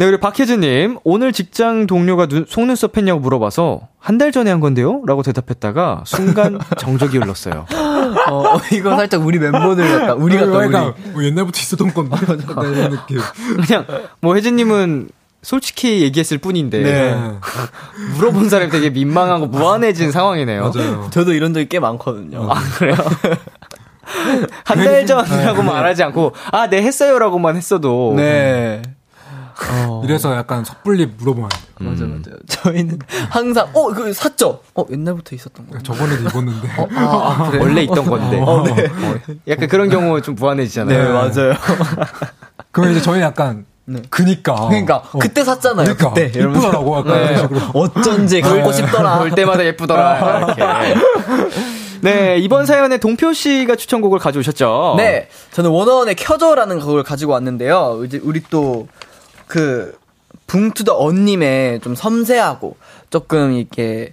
[0.00, 5.02] 네, 우리 박혜진님, 오늘 직장 동료가 눈, 속눈썹 했냐고 물어봐서 한 달 전에 한 건데요?
[5.06, 7.66] 라고 대답했다가 순간 정적이 흘렀어요.
[8.30, 10.14] 어, 이거 살짝 우리 멤버들 같다.
[10.14, 10.68] 우리 같다, 우리.
[10.68, 12.16] 그러니까 뭐 옛날부터 있었던 건데.
[12.22, 13.18] 이런 느낌.
[13.66, 13.86] 그냥,
[14.20, 15.08] 뭐 혜진님은
[15.42, 17.16] 솔직히 얘기했을 뿐인데, 네.
[18.14, 20.70] 물어본 사람이 되게 민망하고 무안해진 상황이네요.
[20.74, 21.08] 맞아요.
[21.10, 22.48] 저도 이런 적이 꽤 많거든요.
[22.50, 22.94] 아, 그래요?
[24.64, 28.14] 한 달 전이라고 말하지 않고, 아, 네, 했어요라고만 했어도.
[28.16, 28.80] 네.
[30.04, 31.90] 이래서 약간 섣불리 물어보면 안 돼요.
[31.90, 32.38] 맞아, 맞아요.
[32.48, 32.98] 저희는
[33.30, 34.60] 항상, 어, 그 샀죠?
[34.74, 35.78] 어, 옛날부터 있었던 거.
[35.80, 36.68] 저번에도 입었는데.
[36.76, 37.62] 아, 아, 그래요?
[37.62, 38.40] 원래 있던 건데.
[38.40, 38.86] 어, 네.
[38.86, 39.14] 어,
[39.48, 41.02] 약간 그런 경우 좀 무안해지잖아요.
[41.02, 41.54] 네, 맞아요.
[42.70, 43.66] 그럼 이제 저희는 약간
[44.10, 44.54] 그니까.
[44.68, 45.18] 그러니까, 어.
[45.18, 45.94] 그때 샀잖아요.
[45.94, 46.38] 그러니까 그때.
[46.38, 47.48] 이쁘더라고 약간 네.
[47.72, 49.18] 어쩐지 갖고 싶더라.
[49.18, 50.54] 볼 때마다 예쁘더라.
[50.56, 50.94] 이렇게.
[52.00, 54.94] 네, 이번 사연에 동표 씨가 추천곡을 가져오셨죠?
[54.98, 58.02] 네, 저는 원어원의 켜줘라는 곡을 가지고 왔는데요.
[58.04, 58.86] 이제 우리 또
[59.48, 59.98] 그
[60.46, 62.76] 붕투더 언님의 좀 섬세하고
[63.10, 64.12] 조금 이렇게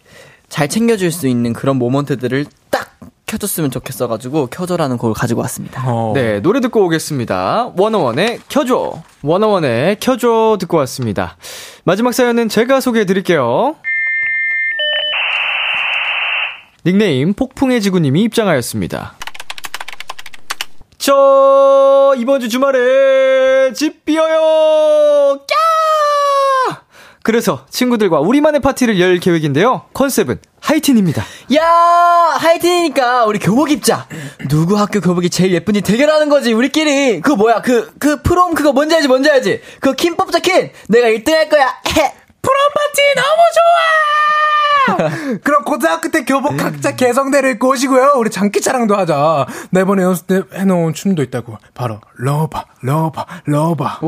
[0.49, 5.83] 잘 챙겨줄 수 있는 그런 모먼트들을 딱 켜줬으면 좋겠어가지고 켜줘라는 곡을 가지고 왔습니다.
[5.85, 6.13] 어.
[6.13, 7.73] 네, 노래 듣고 오겠습니다.
[7.77, 9.01] 원어원의 켜줘.
[9.23, 11.37] 원어원의 켜줘 듣고 왔습니다.
[11.83, 13.75] 마지막 사연은 제가 소개해 드릴게요.
[16.85, 19.15] 닉네임 폭풍의 지구님이 입장하였습니다.
[21.05, 25.37] 저 이번 주 주말에 집 비어요.
[26.67, 26.81] 까!
[27.21, 29.83] 그래서 친구들과 우리만의 파티를 열 계획인데요.
[29.93, 31.23] 컨셉은 하이틴입니다.
[31.53, 31.63] 야
[32.39, 34.07] 하이틴이니까 우리 교복 입자.
[34.49, 37.21] 누구 학교 교복이 제일 예쁜지 대결하는 거지 우리끼리.
[37.21, 39.61] 그거 뭐야 그그 프롬 그거 뭔지 알지 뭔지 알지.
[39.81, 40.71] 그 킴 뽑자 킴.
[40.89, 41.71] 내가 1등 할 거야.
[42.45, 42.47] 헤.
[42.47, 45.35] prom 파티 너무 좋아!
[45.43, 48.13] 그럼 고등학교 때 교복 각자 개성대로 입고 오시고요.
[48.17, 49.47] 우리 장기자랑도 하자.
[49.71, 51.57] 나 이번에 연습 때 해놓은 춤도 있다고.
[51.73, 53.99] 바로 러바, 러바, 러바.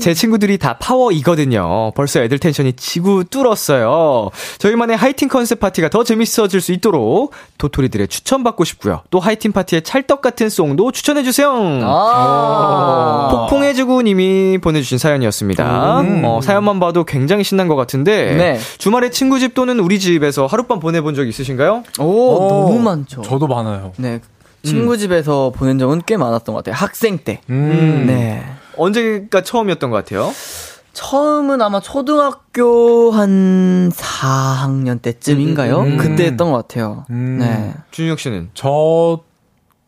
[0.00, 1.92] 제 친구들이 다 파워 E거든요.
[1.94, 4.30] 벌써 애들 tension이 지구 뚫었어요.
[4.58, 9.02] 저희만의 하이틴 컨셉 파티가 더 재밌어질 수 있도록 도토리들의 추천받고 싶고요.
[9.10, 11.50] 또 하이틴 파티의 찰떡 같은 song도 추천해주세요.
[11.82, 13.28] 아.
[13.30, 16.02] 폭풍해주구님이 보내주신 사연이었습니다.
[16.24, 18.58] 어, 사연만 봐도 굉장히 신난 것 같은데 네.
[18.78, 21.82] 주말에 친구 집 또는 우리 집에서 하룻밤 보내본 적 있으신가요?
[22.00, 23.22] 오, 너무 많죠.
[23.22, 23.92] 저도 많아요.
[23.96, 24.20] 네.
[24.64, 26.74] 친구 집에서 보낸 적은 꽤 많았던 것 같아요.
[26.76, 27.40] 학생 때.
[27.50, 28.04] 음.
[28.06, 28.42] 네.
[28.76, 30.30] 언제가 처음이었던 것 같아요?
[30.92, 35.80] 처음은 아마 초등학교 한 4학년 때쯤인가요?
[35.80, 35.96] 음.
[35.96, 37.06] 그때 했던 것 같아요.
[37.10, 37.38] 음.
[37.38, 37.74] 네.
[37.90, 38.50] 준혁 씨는?
[38.54, 39.20] 저,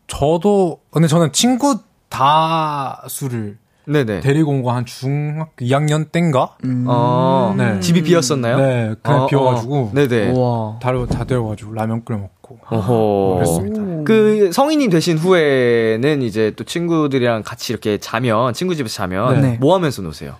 [0.07, 1.77] 저도, 근데 저는 친구
[2.09, 3.57] 다수를
[3.87, 4.21] 네네.
[4.21, 6.55] 데리고 온 거 한 중학교 2학년 땐가?
[6.63, 6.85] 음.
[6.87, 7.79] 어, 네.
[7.81, 8.57] 집이 비었었나요?
[8.57, 9.75] 네, 그냥 어, 비워가지고.
[9.75, 9.91] 어.
[9.93, 10.31] 네네.
[10.31, 10.79] 우와.
[10.81, 12.33] 다, 다 데려가지고 라면 끓여 먹고.
[12.69, 13.35] 어허.
[13.35, 14.03] 그랬습니다.
[14.05, 19.57] 그 성인이 되신 후에는 이제 또 친구들이랑 같이 이렇게 자면 친구 집에서 자면 네.
[19.59, 20.35] 뭐 하면서 노세요?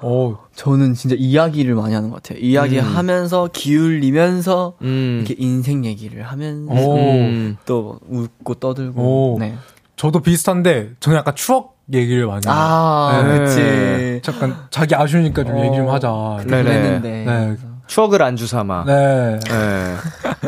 [0.00, 2.38] 어, 저는 진짜 이야기를 많이 하는 것 같아요.
[2.40, 5.24] 이야기하면서 기울이면서 음.
[5.24, 6.96] 이렇게 인생 얘기를 하면서 오.
[6.96, 7.56] 음.
[7.66, 9.00] 또 웃고 떠들고.
[9.34, 9.38] 오.
[9.38, 9.54] 네.
[9.96, 12.42] 저도 비슷한데, 저는 약간 추억 얘기를 많이.
[12.46, 13.38] 아, 네.
[13.40, 14.20] 그치.
[14.22, 15.64] 잠깐, 자기 아쉬우니까 좀 어.
[15.64, 16.44] 얘기 좀 하자.
[16.44, 17.24] 그랬는데.
[17.24, 17.56] 네.
[17.88, 18.84] 추억을 안주 삼아.
[18.86, 19.38] 네.
[19.40, 19.96] 네.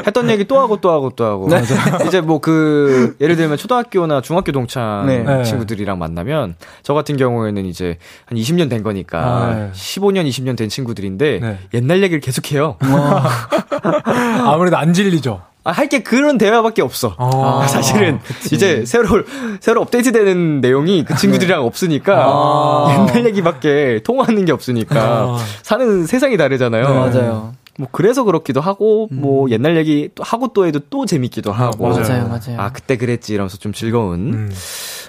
[0.07, 1.49] 했던 얘기 또 하고 또 하고 또 하고.
[2.07, 5.18] 이제 뭐 그 예를 들면 초등학교나 중학교 동창 네.
[5.18, 5.43] 네.
[5.45, 9.70] 친구들이랑 만나면 저 같은 경우에는 이제 한 20년 된 거니까 아, 네.
[9.72, 11.59] 15년 20년 된 친구들인데 네.
[11.74, 12.76] 옛날 얘기를 계속해요.
[14.47, 15.43] 아무래도 안 질리죠.
[15.62, 17.14] 아, 할 게 그런 대화밖에 없어.
[17.18, 18.18] 아, 사실은
[18.52, 19.24] 이제 새로
[19.61, 23.06] 새로 업데이트되는 내용이 그 친구들이랑 없으니까 아.
[23.08, 25.38] 옛날 얘기밖에 통하는 게 없으니까 아.
[25.62, 26.88] 사는 세상이 다르잖아요.
[26.88, 26.94] 네.
[26.94, 27.52] 맞아요.
[27.78, 32.28] 뭐 그래서 그렇기도 하고 뭐 옛날 얘기 또 하고 또 해도 또 재밌기도 하고 맞아요.
[32.28, 32.58] 맞아요.
[32.61, 34.52] 아 그때 그랬지 이러면서 좀 즐거운 음.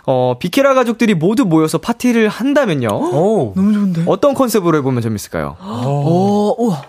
[0.05, 3.53] 어 비케라 가족들이 모두 모여서 파티를 한다면요 오.
[3.55, 4.03] 너무 좋은데?
[4.05, 5.57] 어떤 컨셉으로 해보면 재밌을까요?
[5.61, 6.81] 오, 우와.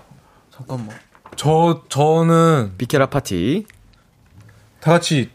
[0.57, 0.89] 잠깐만.
[1.37, 3.67] 저, 저는 비케라 파티
[4.81, 5.31] 다 같이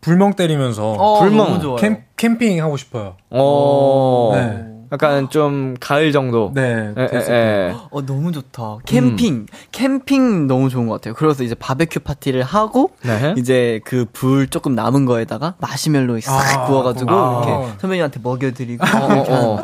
[0.00, 1.76] 불멍 때리면서 어, 불멍.
[1.76, 3.16] 캠, 캠핑 하고 싶어요.
[3.30, 4.66] 어 네.
[4.92, 6.92] 약간 좀 가을 정도 네.
[6.96, 7.74] 에, 에, 에.
[7.90, 8.78] 어, 너무 좋다.
[8.86, 9.46] 캠핑.
[9.70, 11.14] 캠핑 너무 좋은 것 같아요.
[11.14, 13.34] 그래서 이제 바베큐 파티를 하고, 네.
[13.36, 17.44] 이제 그 불 조금 남은 거에다가 마시멜로 싹 아, 구워가지고, 아.
[17.46, 19.62] 이렇게 선배님한테 먹여드리고, 어, 이렇게 하는 어.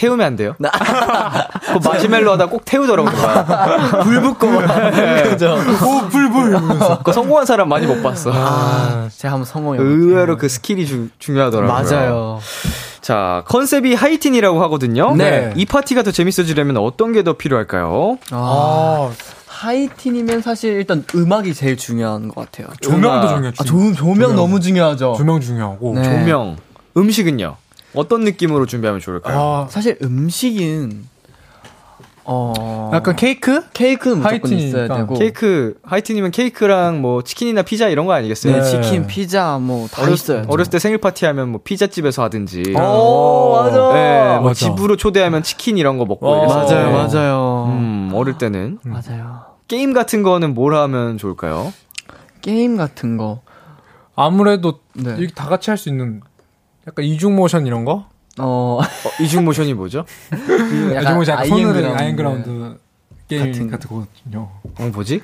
[0.00, 0.54] 태우면 안 돼요?
[0.58, 3.12] 그 마시멜로 하다 꼭 태우더라고요.
[4.02, 4.90] 불 붙고 막.
[5.24, 5.58] 그죠.
[5.84, 6.48] 오, 불불!
[6.48, 7.02] 이러면서.
[7.02, 8.32] 그 성공한 사람 많이 못 봤어.
[8.34, 11.70] 아, 제가 한번 성공해 의외로 그 스킬이 주, 중요하더라고요.
[11.90, 12.40] 맞아요.
[13.02, 15.14] 자, 컨셉이 하이틴이라고 하거든요.
[15.14, 15.52] 네.
[15.54, 18.16] 이 파티가 더 재밌어지려면 어떤 게 더 필요할까요?
[18.30, 19.10] 아, 아,
[19.48, 22.68] 하이틴이면 사실 일단 음악이 제일 중요한 것 같아요.
[22.80, 23.28] 조명도.
[23.28, 23.52] 중요하죠.
[23.58, 25.14] 아, 조, 조명, 너무 중요하죠.
[25.18, 25.94] 조명 중요하고.
[25.96, 26.02] 네.
[26.04, 26.56] 조명,
[26.96, 27.56] 음식은요?
[27.94, 29.38] 어떤 느낌으로 준비하면 좋을까요?
[29.38, 31.06] 아, 사실 음식은,
[32.24, 32.90] 어.
[32.94, 33.64] 약간 케이크?
[33.72, 34.86] 케이크는 무조건 있어야.
[34.94, 35.14] 되고.
[35.14, 38.52] 케이크, 하이틴이면 케이크랑 뭐 치킨이나 피자 이런 거 아니겠어요?
[38.52, 38.64] 네, 네.
[38.82, 40.44] 치킨, 피자, 뭐, 다 어렸, 있어요.
[40.46, 42.74] 어렸을 때 생일 파티 하면 뭐 피자집에서 하든지.
[42.76, 43.92] 오, 맞아.
[43.94, 44.54] 네, 뭐 맞아.
[44.54, 46.46] 집으로 초대하면 치킨 이런 거 먹고 어.
[46.46, 47.66] 맞아요, 맞아요.
[47.70, 48.78] 음, 어릴 때는.
[48.84, 49.40] 맞아요.
[49.66, 51.72] 게임 같은 거는 뭘 하면 좋을까요?
[52.42, 53.40] 게임 같은 거.
[54.14, 55.14] 아무래도 네.
[55.18, 56.20] 이렇게 다 같이 할 수 있는
[56.90, 58.06] 약간 이중 모션 이런 거?
[58.38, 60.04] 어, 어, 이중 모션이 뭐죠?
[60.32, 62.78] 이중 모션 약간 손으로 I am ground 같은
[63.28, 64.48] 게임 같은 거거든요.
[64.78, 65.22] 어, 뭐지?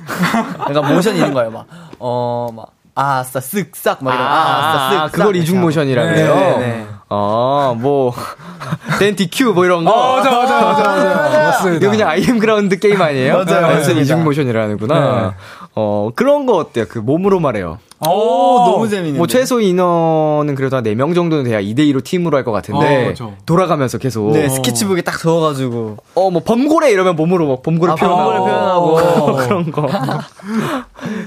[0.68, 1.66] 약간 모션 있는 거예요, 막.
[1.98, 2.66] 어, 막.
[2.94, 4.26] 아싸, 쓱싹, 막 이런.
[4.26, 5.12] 아싸, 아, 쓱싹.
[5.12, 6.34] 그걸 이중 모션이라고 네, 해요?
[6.34, 6.86] 네, 네.
[7.08, 8.14] 아, 뭐,
[8.98, 9.90] 덴티 큐 뭐 이런 거.
[9.90, 11.38] 어, 맞아, 맞아, 맞아, 맞아.
[11.38, 11.84] 맞습니다.
[11.84, 13.32] 이거 그냥 I am ground 게임 아니에요?
[13.32, 14.00] 맞아요, 그래서 맞습니다.
[14.02, 15.20] 이중 모션이라는구나.
[15.30, 15.34] 네.
[15.74, 16.86] 어, 그런 거 어때요?
[16.88, 17.78] 그 몸으로 말해요.
[18.00, 19.16] 오, 너무 재밌는데.
[19.18, 23.30] 뭐 최소 인원은 그래도 한 4명 정도는 돼야 2대2로 팀으로 할 것 같은데 어, 맞아.
[23.46, 25.96] 돌아가면서 계속 네, 스케치북에 딱 적어가지고.
[26.14, 28.98] 어 뭐 범고래 이러면 몸으로 막 범고래 아, 표현하고 범고래 표현하고.
[28.98, 29.88] 어, 그런 거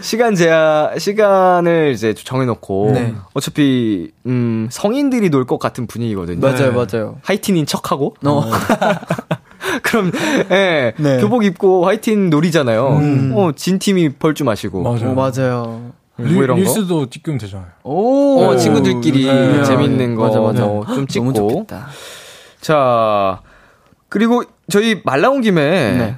[0.01, 3.15] 시간 제한 시간을 이제 정해놓고 네.
[3.33, 6.39] 어차피 음 성인들이 놀 것 같은 분위기거든요.
[6.39, 7.15] 맞아요, 맞아요.
[7.23, 8.43] 하이틴인 척하고 어.
[9.83, 10.11] 그럼
[10.51, 11.15] 예 네.
[11.15, 11.21] 음.
[11.21, 13.33] 교복 입고 하이틴 놀이잖아요.
[13.35, 15.11] 어진 팀이 벌주 마시고 맞아요.
[15.11, 15.81] 어, 맞아요.
[16.27, 16.61] 뭐 이런 거.
[16.63, 17.67] 릴스도 찍으면 되잖아요.
[17.83, 19.63] 오, 어, 친구들끼리 네.
[19.63, 20.65] 재밌는 거 맞아, 맞아.
[20.65, 21.87] 뭐좀 찍고 너무 좋겠다.
[22.61, 23.41] 자,
[24.09, 26.15] 그리고 저희 말 나온 김에 네.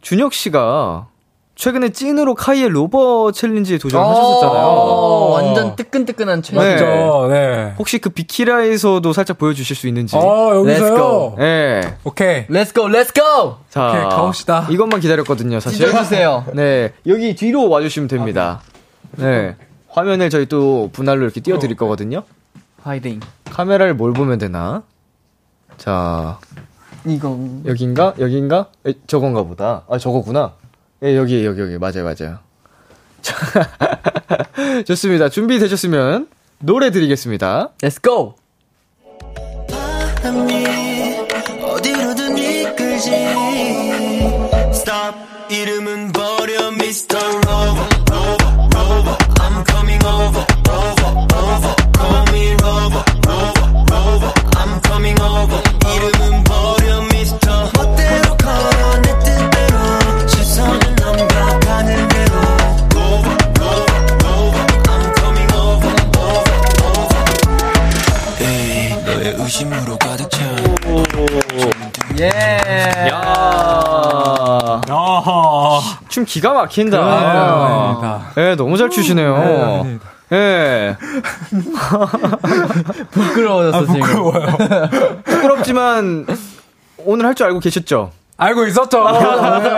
[0.00, 1.08] 준혁 씨가
[1.54, 4.64] 최근에 찐으로 카이의 로버 챌린지에 도전하셨었잖아요.
[4.66, 6.56] 어, 완전 뜨끈뜨끈한 최.
[6.56, 6.78] 네.
[6.78, 7.74] 저, 네.
[7.78, 10.16] 혹시 그 비키라에서도 살짝 보여주실 수 있는지.
[10.16, 11.34] 어, Let's 여기서요.
[11.38, 11.96] 네.
[12.04, 12.46] 오케이.
[12.46, 13.56] Let's go, let's go!
[13.68, 14.66] 자, 오케이, 가봅시다.
[14.70, 15.86] 이것만 기다렸거든요, 사실.
[15.86, 16.46] 찢어주세요.
[16.54, 18.60] 네, 여기 뒤로 와주시면 됩니다.
[19.16, 19.56] 네.
[19.88, 22.22] 화면을 저희 또 분할로 이렇게 띄워드릴 거거든요.
[22.82, 23.20] 화이팅.
[23.44, 24.82] 카메라를 뭘 보면 되나?
[25.76, 26.38] 자,
[27.06, 27.38] 이거.
[27.64, 28.14] 여긴가?
[28.18, 28.70] 여긴가?
[28.86, 29.84] 에, 저건가 보다.
[29.88, 30.54] 아, 저거구나.
[31.02, 31.78] 예, 여기, 여기, 여기.
[31.78, 32.38] 맞아요, 맞아요.
[33.22, 33.36] 자,
[34.86, 35.28] 좋습니다.
[35.28, 36.28] 준비되셨으면
[36.60, 37.70] 노래 드리겠습니다.
[37.82, 38.34] Let's go!
[50.12, 51.10] Over over
[51.40, 57.70] over Call me Rover Rover Rover I'm coming over 이름은 버려 Mr.
[57.74, 62.34] 멋대로 걸어 내 뜻대로 시선은 넘겨 가는 대로
[62.94, 66.56] Rover Rover Rover I'm coming over over
[66.98, 67.20] over
[68.40, 70.42] 에이 너의 의심으로 가득 차
[72.20, 72.28] 예.
[73.08, 73.31] 야
[76.12, 76.98] 춤 기가 막힌다.
[77.02, 78.26] 아닙니다.
[78.36, 79.34] 예, 너무 잘 추시네요.
[79.34, 80.04] 아닙니다.
[80.32, 80.94] 예.
[83.10, 84.02] 부끄러워졌어, 지금.
[85.24, 86.26] 부끄럽지만
[86.98, 88.10] 오늘 할 줄 알고 계셨죠?
[88.36, 89.10] 알고 있었죠.
[89.10, 89.76] 네, 알고 있었죠,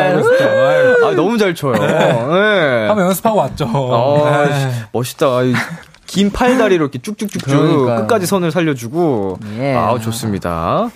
[0.00, 1.06] 알고 있었죠.
[1.06, 1.74] 아, 너무 잘 춰요.
[1.74, 2.86] 예.
[2.88, 3.66] 한번 연습하고 왔죠.
[3.68, 4.58] 아, 네.
[4.58, 5.26] 씨, 멋있다.
[6.06, 8.00] 이긴 팔다리로 이렇게 쭉쭉쭉쭉 그러니까요.
[8.02, 9.38] 끝까지 선을 살려주고.
[9.58, 9.74] 예.
[9.74, 10.88] 아우, 좋습니다.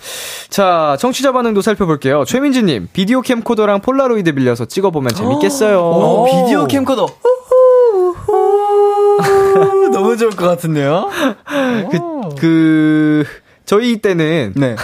[0.49, 2.23] 자, 청취자 반응도 살펴볼게요.
[2.25, 5.79] 최민지님, 비디오 캠코더랑 폴라로이드 빌려서 찍어보면 재밌겠어요.
[5.79, 7.07] 오, 비디오 캠코더.
[9.91, 11.09] 너무 좋을 것 같은데요?
[11.91, 11.99] 그,
[12.39, 13.25] 그,
[13.71, 14.75] 저희 때는 네.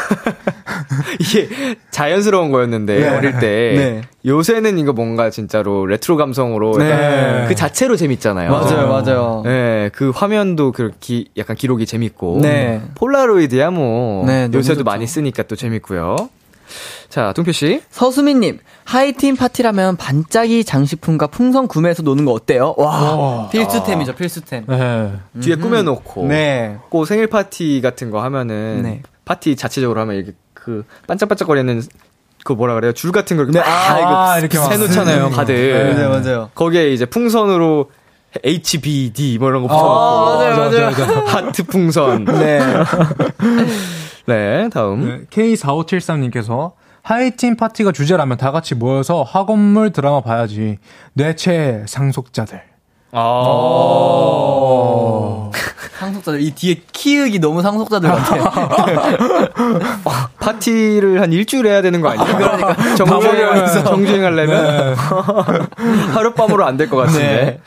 [1.19, 1.49] 이게
[1.91, 3.09] 자연스러운 거였는데 네.
[3.09, 3.39] 어릴 때
[3.75, 4.01] 네.
[4.25, 7.43] 요새는 이거 뭔가 진짜로 레트로 감성으로 네.
[7.49, 8.49] 그 자체로 재밌잖아요.
[8.49, 9.41] 맞아요, 맞아요.
[9.43, 12.81] 네, 그 화면도 그 기, 약간 기록이 재밌고 네.
[12.95, 14.83] 폴라로이드야 뭐 네, 요새도 좋죠.
[14.85, 16.29] 많이 쓰니까 또 재밌고요.
[17.09, 17.81] 자, 동표 씨.
[17.89, 22.73] 서수민 님, 하이틴 파티라면 반짝이 장식품과 풍선 구매해서 노는 거 어때요?
[22.77, 24.65] 와, 필수템이죠, 필수템.
[24.67, 25.13] 네.
[25.41, 26.77] 뒤에 꾸며 놓고 네.
[26.89, 29.01] 꼭 생일 파티 같은 거 하면은 네.
[29.25, 31.81] 파티 자체적으로 하면 이렇게 그 반짝반짝거리는
[32.43, 35.95] 그 뭐라 그래요 줄 같은 걸 네, 막 아, 이거 이렇게 막 해놓잖아요 쓰는 다들
[35.95, 36.01] 거.
[36.01, 36.49] 맞아요, 맞아요.
[36.55, 37.89] 거기에 이제 풍선으로
[38.43, 41.25] HBD 뭐 이런 거 아, 붙여놓고 맞아요, 맞아요.
[41.27, 42.59] 하트 풍선 네.
[44.27, 46.71] 네 다음 네, K4573님께서
[47.11, 50.77] 하이틴 파티가 주제라면 다 같이 모여서 학원물 드라마 봐야지.
[51.13, 52.61] 뇌체 상속자들.
[53.13, 53.21] 아
[55.99, 58.35] 상속자들, 이 뒤에 키읔이 너무 상속자들 같아.
[60.37, 62.37] 파티를 한 일주일 해야 되는 거 아니에요?
[62.37, 64.95] 그러니까 정주행 정주행하려면
[66.13, 67.25] 하룻밤으로 안 될 것 같은데.
[67.25, 67.61] 네.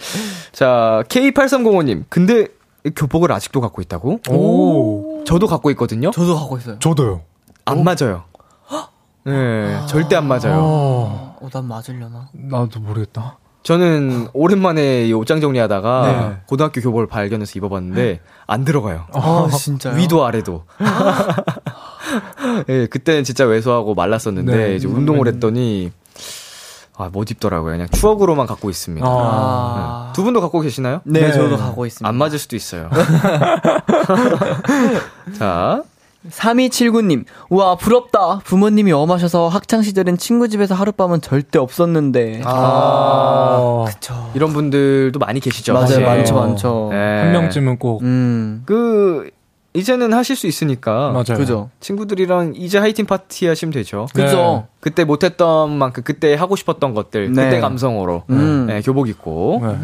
[0.52, 2.46] 자 K8305님 근데
[2.94, 4.20] 교복을 아직도 갖고 있다고?
[4.28, 5.24] 오.
[5.24, 6.10] 저도 갖고 있거든요.
[6.10, 6.78] 저도 하고 있어요.
[6.78, 7.22] 저도요.
[7.64, 8.24] 안 맞아요.
[9.30, 10.58] 네, 절대 안 맞아요.
[10.58, 12.28] 어, 어, 난 맞으려나?
[12.32, 13.38] 나도 모르겠다.
[13.62, 16.36] 저는 오랜만에 이 옷장 정리하다가 네.
[16.46, 19.04] 고등학교 교복을 발견해서 입어봤는데 안 들어가요.
[19.12, 19.96] 아, 진짜요?
[19.96, 20.64] 위도 아래도.
[22.70, 24.74] 예, 그때는 진짜 왜소하고 말랐었는데 네.
[24.76, 25.92] 이제 운동을 했더니
[26.96, 27.72] 아, 못 입더라고요.
[27.72, 29.06] 그냥 추억으로만 갖고 있습니다.
[29.08, 30.04] 아.
[30.08, 30.12] 네.
[30.14, 31.00] 두 분도 갖고 계시나요?
[31.04, 31.32] 네, 네.
[31.32, 32.06] 저도 가고 있습니다.
[32.06, 32.90] 안 맞을 수도 있어요.
[35.38, 35.82] 자,
[36.28, 38.40] 3279님, 우와, 부럽다.
[38.44, 42.42] 부모님이 엄하셔서 학창시절엔 친구 집에서 하룻밤은 절대 없었는데.
[42.44, 43.84] 아.
[43.88, 44.30] 그쵸.
[44.34, 45.72] 이런 분들도 많이 계시죠.
[45.72, 46.04] 맞아요, 사실.
[46.04, 46.88] 많죠, 많죠.
[46.90, 46.96] 네.
[46.96, 48.02] 한 명쯤은 꼭.
[48.02, 49.30] 음, 그
[49.72, 51.38] 이제는 하실 수 있으니까 맞아요.
[51.38, 51.70] 그죠.
[51.78, 54.06] 친구들이랑 이제 하이틴 파티 하시면 되죠.
[54.12, 54.66] 그죠.
[54.80, 57.44] 그때 못했던 만큼 그때 하고 싶었던 것들 네.
[57.44, 58.66] 그때 감성으로 음.
[58.66, 59.78] 네, 교복 입고 네.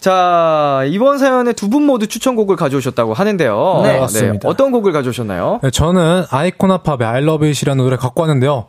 [0.00, 3.80] 자 이번 사연에 두 분 모두 추천곡을 가져오셨다고 하는데요.
[3.84, 4.48] 네, 맞습니다.
[4.48, 5.60] 어떤 곡을 가져오셨나요?
[5.62, 8.66] 네, 저는 아이코나팝의 I Love It이라는 노래 갖고 왔는데요.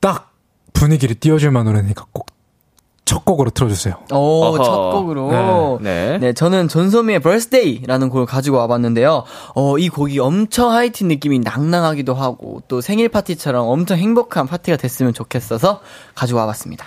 [0.00, 0.30] 딱
[0.72, 3.94] 분위기를 띄워줄 만한 노래니까 꼭첫 곡으로 틀어주세요.
[4.12, 4.64] 오, 어허.
[4.64, 5.78] 첫 곡으로.
[5.82, 6.16] 네.
[6.18, 9.24] 네, 저는 전소미의 Birthday라는 곡을 가지고 와봤는데요.
[9.54, 15.12] 어, 이 곡이 엄청 하이틴 느낌이 낭낭하기도 하고, 또 생일 파티처럼 엄청 행복한 파티가 됐으면
[15.12, 15.80] 좋겠어서
[16.14, 16.86] 가지고 와봤습니다.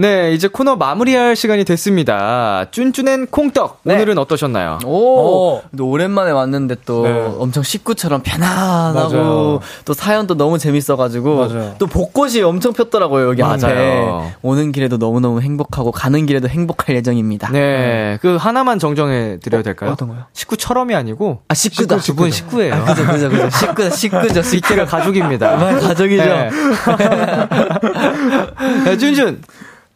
[0.00, 2.64] 네, 이제 코너 마무리할 시간이 됐습니다.
[2.70, 3.96] 쭌쭌앤 콩떡 네.
[3.96, 4.78] 오늘은 어떠셨나요?
[4.86, 5.62] 오, 어.
[5.76, 7.10] 또 오랜만에 왔는데 또 네.
[7.38, 9.60] 엄청 식구처럼 편안하고 맞아요.
[9.84, 11.74] 또 사연도 너무 재밌어가지고 맞아요.
[11.78, 13.56] 또 벚꽃이 엄청 폈더라고요 여기 맞아요.
[13.56, 14.08] 앞에
[14.40, 17.50] 오는 길에도 너무너무 행복하고 가는 길에도 행복할 예정입니다.
[17.52, 19.90] 네, 그 하나만 정정해 드려야 될까요?
[19.90, 20.24] 어떤 거요?
[20.32, 21.98] 식구처럼이 아니고 아 식구다.
[21.98, 22.72] 두분 식구예요.
[22.72, 25.58] 아, 그죠 그죠 그죠 식구다 식구죠 식구 식구가 가족입니다.
[25.58, 26.24] 정말 가족이죠.
[26.24, 26.48] 네.
[28.90, 29.42] 야, 준준.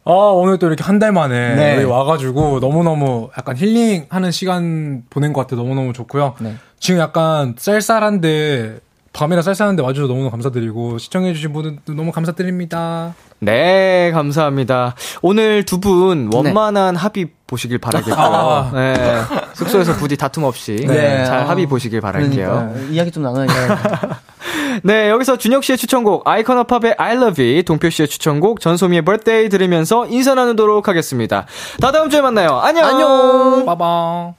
[0.05, 1.75] 아, 오늘 또 이렇게 한 달 만에 네.
[1.75, 6.35] 여기 와가지고 너무너무 약간 힐링하는 시간 보낸 것 같아 너무너무 좋고요.
[6.39, 6.55] 네.
[6.79, 8.77] 지금 약간 쌀쌀한데,
[9.13, 13.15] 밤이라 쌀쌀한데 와주셔서 너무너무 감사드리고, 시청해주신 분들도 너무 감사드립니다.
[13.39, 14.95] 네, 감사합니다.
[15.21, 18.15] 오늘 두 분 원만한 합의 보시길 바라겠고요.
[18.17, 18.71] 아.
[18.73, 18.93] 네,
[19.53, 21.25] 숙소에서 부디 다툼 없이 네.
[21.25, 22.47] 잘 합의 보시길 바랄게요.
[22.71, 24.19] 그러니까 이야기 좀 나눠야겠다.
[24.83, 29.49] 네, 여기서 준혁 씨의 추천곡 아이콘 어팝의 I Love You, 동표 씨의 추천곡 전소미의 Birthday
[29.49, 31.45] 들으면서 인사 나누도록 하겠습니다.
[31.81, 32.59] 다 다음 주에 만나요.
[32.59, 32.85] 안녕.
[32.85, 33.65] 안녕.
[33.65, 34.35] 빠방.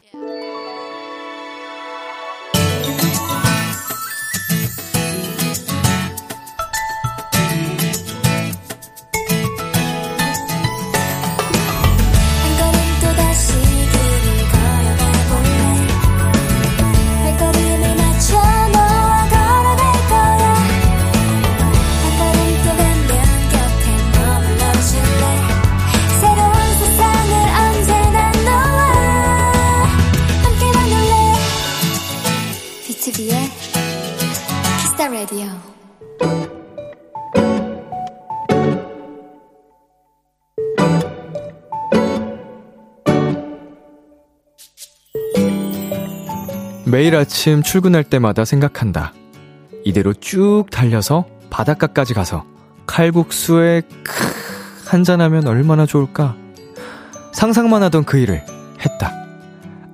[46.96, 49.12] 매일 아침 출근할 때마다 생각한다.
[49.84, 52.46] 이대로 쭉 달려서 바닷가까지 가서
[52.86, 54.24] 칼국수에 크
[54.86, 56.34] 한잔하면 얼마나 좋을까?
[57.32, 58.42] 상상만 하던 그 일을
[58.80, 59.12] 했다.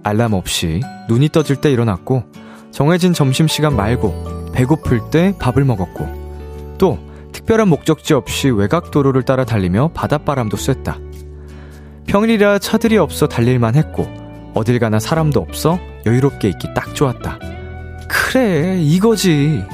[0.04, 2.22] 알람 없이 눈이 떠질 때 일어났고
[2.70, 7.00] 정해진 점심시간 말고 배고플 때 밥을 먹었고 또
[7.32, 10.98] 특별한 목적지 없이 외곽 도로를 따라 달리며 바닷바람도 쐈다.
[12.06, 14.06] 평일이라 차들이 없어 달릴만 했고
[14.54, 17.38] 어딜 가나 사람도 없어 여유롭게 있기 딱 좋았다.
[18.08, 19.64] 그래, 이거지.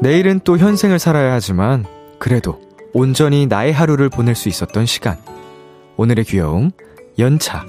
[0.00, 1.84] 내일은 또 현생을 살아야 하지만
[2.18, 2.60] 그래도
[2.92, 5.18] 온전히 나의 하루를 보낼 수 있었던 시간.
[5.96, 6.70] 오늘의 귀여움,
[7.18, 7.64] 연차.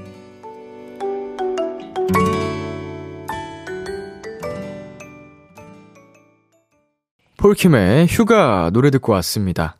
[7.37, 9.77] 폴킴의 휴가 노래 듣고 왔습니다.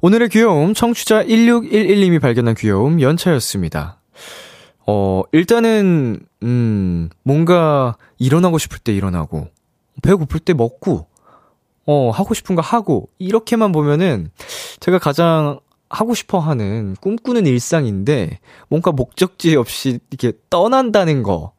[0.00, 4.00] 오늘의 귀여움 청취자 1611님이 발견한 귀여움 연차였습니다.
[4.86, 9.48] 어, 일단은 음, 뭔가 일어나고 싶을 때 일어나고
[10.02, 11.06] 배고플 때 먹고
[11.86, 14.30] 어, 하고 싶은 거 하고 이렇게만 보면은
[14.80, 18.38] 제가 가장 하고 싶어 하는 꿈꾸는 일상인데
[18.68, 21.58] 뭔가 목적지 없이 이렇게 떠난다는 거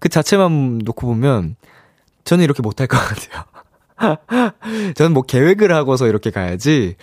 [0.00, 1.56] 그 자체만 놓고 보면
[2.24, 3.44] 저는 이렇게 못할 것 같아요.
[4.94, 6.96] 저는 뭐 계획을 하고서 이렇게 가야지,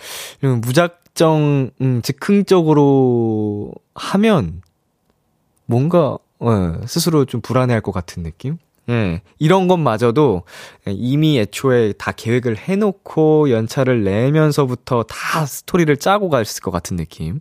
[0.44, 4.62] 음, 무작정, 음, 즉흥적으로 하면,
[5.66, 8.58] 뭔가, 어, 스스로 좀 불안해할 것 같은 느낌?
[8.88, 10.44] 예, 이런 것마저도
[10.86, 17.40] 이미 애초에 다 계획을 해놓고 연차를 내면서부터 다 스토리를 짜고 갔을 것 같은 느낌?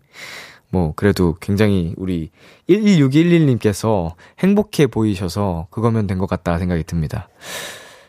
[0.72, 2.32] 뭐, 그래도 굉장히 우리
[2.68, 7.30] 116111님께서 행복해 보이셔서 그거면 된 것 같다 생각이 듭니다.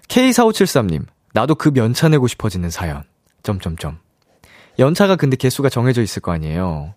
[0.09, 1.05] K4573님,
[1.37, 3.03] 나도 그 연차 내고 싶어지는 사연.
[3.43, 3.99] 점점점.
[4.79, 6.95] 연차가 근데 개수가 정해져 있을 거 아니에요.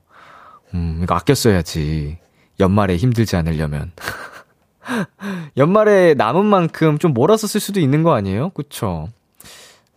[0.74, 2.18] 음, 이거 아껴 써야지.
[2.62, 3.92] 연말에 힘들지 않으려면.
[5.58, 8.52] 연말에 남은 만큼 좀 몰아서 쓸 수도 있는 거 아니에요?
[8.52, 9.10] 그쵸?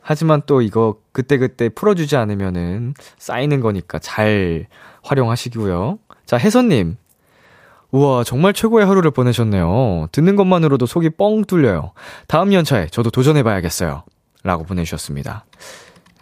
[0.01, 4.66] 하지만 또 이거 그때그때 풀어주지 않으면은 쌓이는 거니까 잘
[5.05, 6.01] 활용하시고요.
[6.26, 6.97] 자, 혜선님.
[7.93, 10.09] 우와, 정말 최고의 하루를 보내셨네요.
[10.11, 11.93] 듣는 것만으로도 속이 뻥 뚫려요.
[12.26, 14.03] 다음 연차에 저도 도전해봐야겠어요.
[14.43, 15.45] 라고 보내주셨습니다.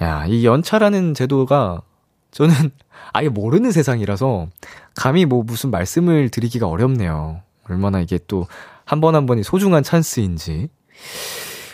[0.02, 1.82] 야, 이 연차라는 제도가
[2.30, 2.54] 저는
[3.12, 4.48] 아예 모르는 세상이라서
[4.94, 7.42] 감히 뭐 무슨 말씀을 드리기가 어렵네요.
[7.68, 8.46] 얼마나 이게 또
[8.84, 10.68] 한번한 번이 소중한 찬스인지.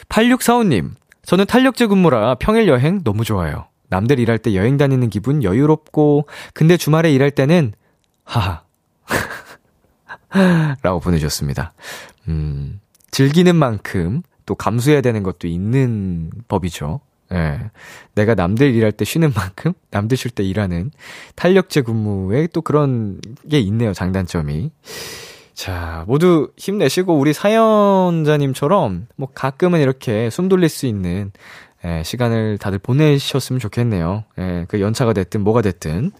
[0.08, 0.92] 8645님,
[1.22, 3.66] 저는 탄력제 근무라 평일 여행 너무 좋아요.
[3.88, 7.72] 남들 일할 때 여행 다니는 기분 여유롭고, 근데 주말에 일할 때는,
[8.24, 8.62] 하하.
[10.82, 11.72] 라고 보내주셨습니다.
[12.28, 12.80] 음,
[13.10, 17.00] 즐기는 만큼 또 감수해야 되는 것도 있는 법이죠.
[17.32, 17.58] 예.
[18.14, 20.90] 내가 남들 일할 때 쉬는 만큼 남들 쉴 때 일하는
[21.34, 23.20] 탄력제 근무에 또 그런
[23.50, 24.70] 게 있네요, 장단점이.
[25.54, 31.32] 자, 모두 힘내시고 우리 사연자님처럼 뭐 가끔은 이렇게 숨 돌릴 수 있는
[31.84, 34.24] 예, 시간을 다들 보내셨으면 좋겠네요.
[34.38, 36.12] 예, 그 연차가 됐든 뭐가 됐든.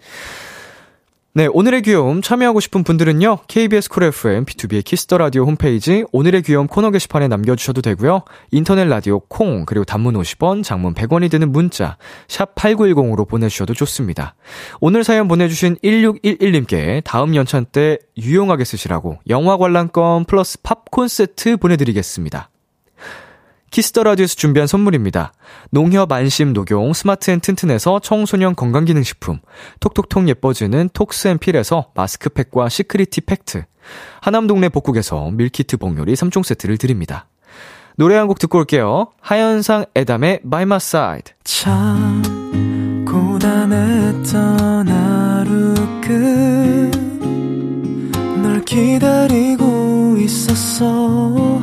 [1.36, 3.40] 네, 오늘의 귀여움 참여하고 싶은 분들은요.
[3.46, 8.22] KBS 쿨 FM B2B의 키스터 라디오 홈페이지 오늘의 귀여움 코너 게시판에 남겨 주셔도 되고요.
[8.52, 14.34] 인터넷 라디오 콩 그리고 단문 50원, 장문 100원이 드는 문자 샵 8910으로 보내 주셔도 좋습니다.
[14.80, 21.58] 오늘 사연 보내 주신 1611님께 다음 연차 때 유용하게 쓰시라고 영화 관람권 플러스 팝콘 세트
[21.58, 22.48] 보내 드리겠습니다.
[23.70, 25.32] Kiss the Radio에서 준비한 선물입니다.
[25.70, 29.40] 농협 안심 녹용 스마트 앤 튼튼에서 청소년 건강기능식품,
[29.80, 33.64] 톡톡톡 예뻐지는 톡스 앤 필에서 마스크팩과 시크리티 팩트,
[34.22, 37.28] 하남동네 복국에서 밀키트 복요리 3종 세트를 드립니다.
[37.96, 39.12] 노래 한 곡 듣고 올게요.
[39.20, 41.32] 하현상 에담의 By My Side.
[41.44, 42.22] 참
[43.06, 46.90] 고단했던 하루 끝
[48.42, 51.62] 널 기다리고 있었어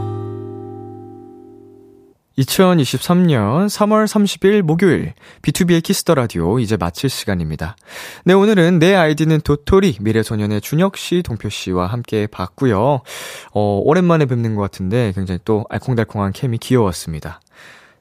[2.37, 7.75] 2023년 3월 30일 목요일 B2B의 키스터 라디오 이제 마칠 시간입니다.
[8.23, 13.01] 네, 오늘은 내 아이디는 도토리 미래소년의 준혁 씨, 동표 씨와 함께 봤고요.
[13.53, 17.41] 어, 오랜만에 뵙는 것 같은데 굉장히 또 알콩달콩한 케미 귀여웠습니다.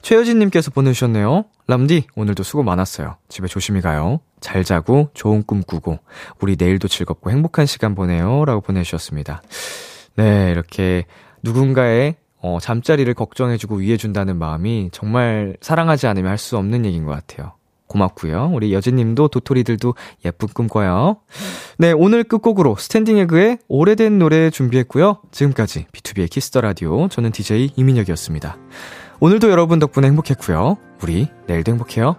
[0.02, 1.44] 최여진 님께서 보내주셨네요.
[1.66, 3.16] 람디, 오늘도 수고 많았어요.
[3.28, 4.20] 집에 조심히 가요.
[4.40, 5.98] 잘 자고 좋은 꿈 꾸고
[6.40, 8.44] 우리 내일도 즐겁고 행복한 시간 보내요.
[8.44, 9.42] 라고 보내주셨습니다.
[10.16, 11.04] 네, 이렇게
[11.42, 17.52] 누군가의 어, 잠자리를 걱정해주고 위해준다는 마음이 정말 사랑하지 않으면 할 수 없는 얘기인 것 같아요.
[17.86, 18.52] 고맙고요.
[18.54, 21.16] 우리 여진님도 도토리들도 예쁜 꿈 꿔요.
[21.76, 25.18] 네, 오늘 끝곡으로 스탠딩 에그의 오래된 노래 준비했고요.
[25.32, 28.56] 지금까지 B2B의 키스터 라디오 저는 DJ 이민혁이었습니다.
[29.18, 30.78] 오늘도 여러분 덕분에 행복했고요.
[31.02, 32.16] 우리 내일도 행복해요.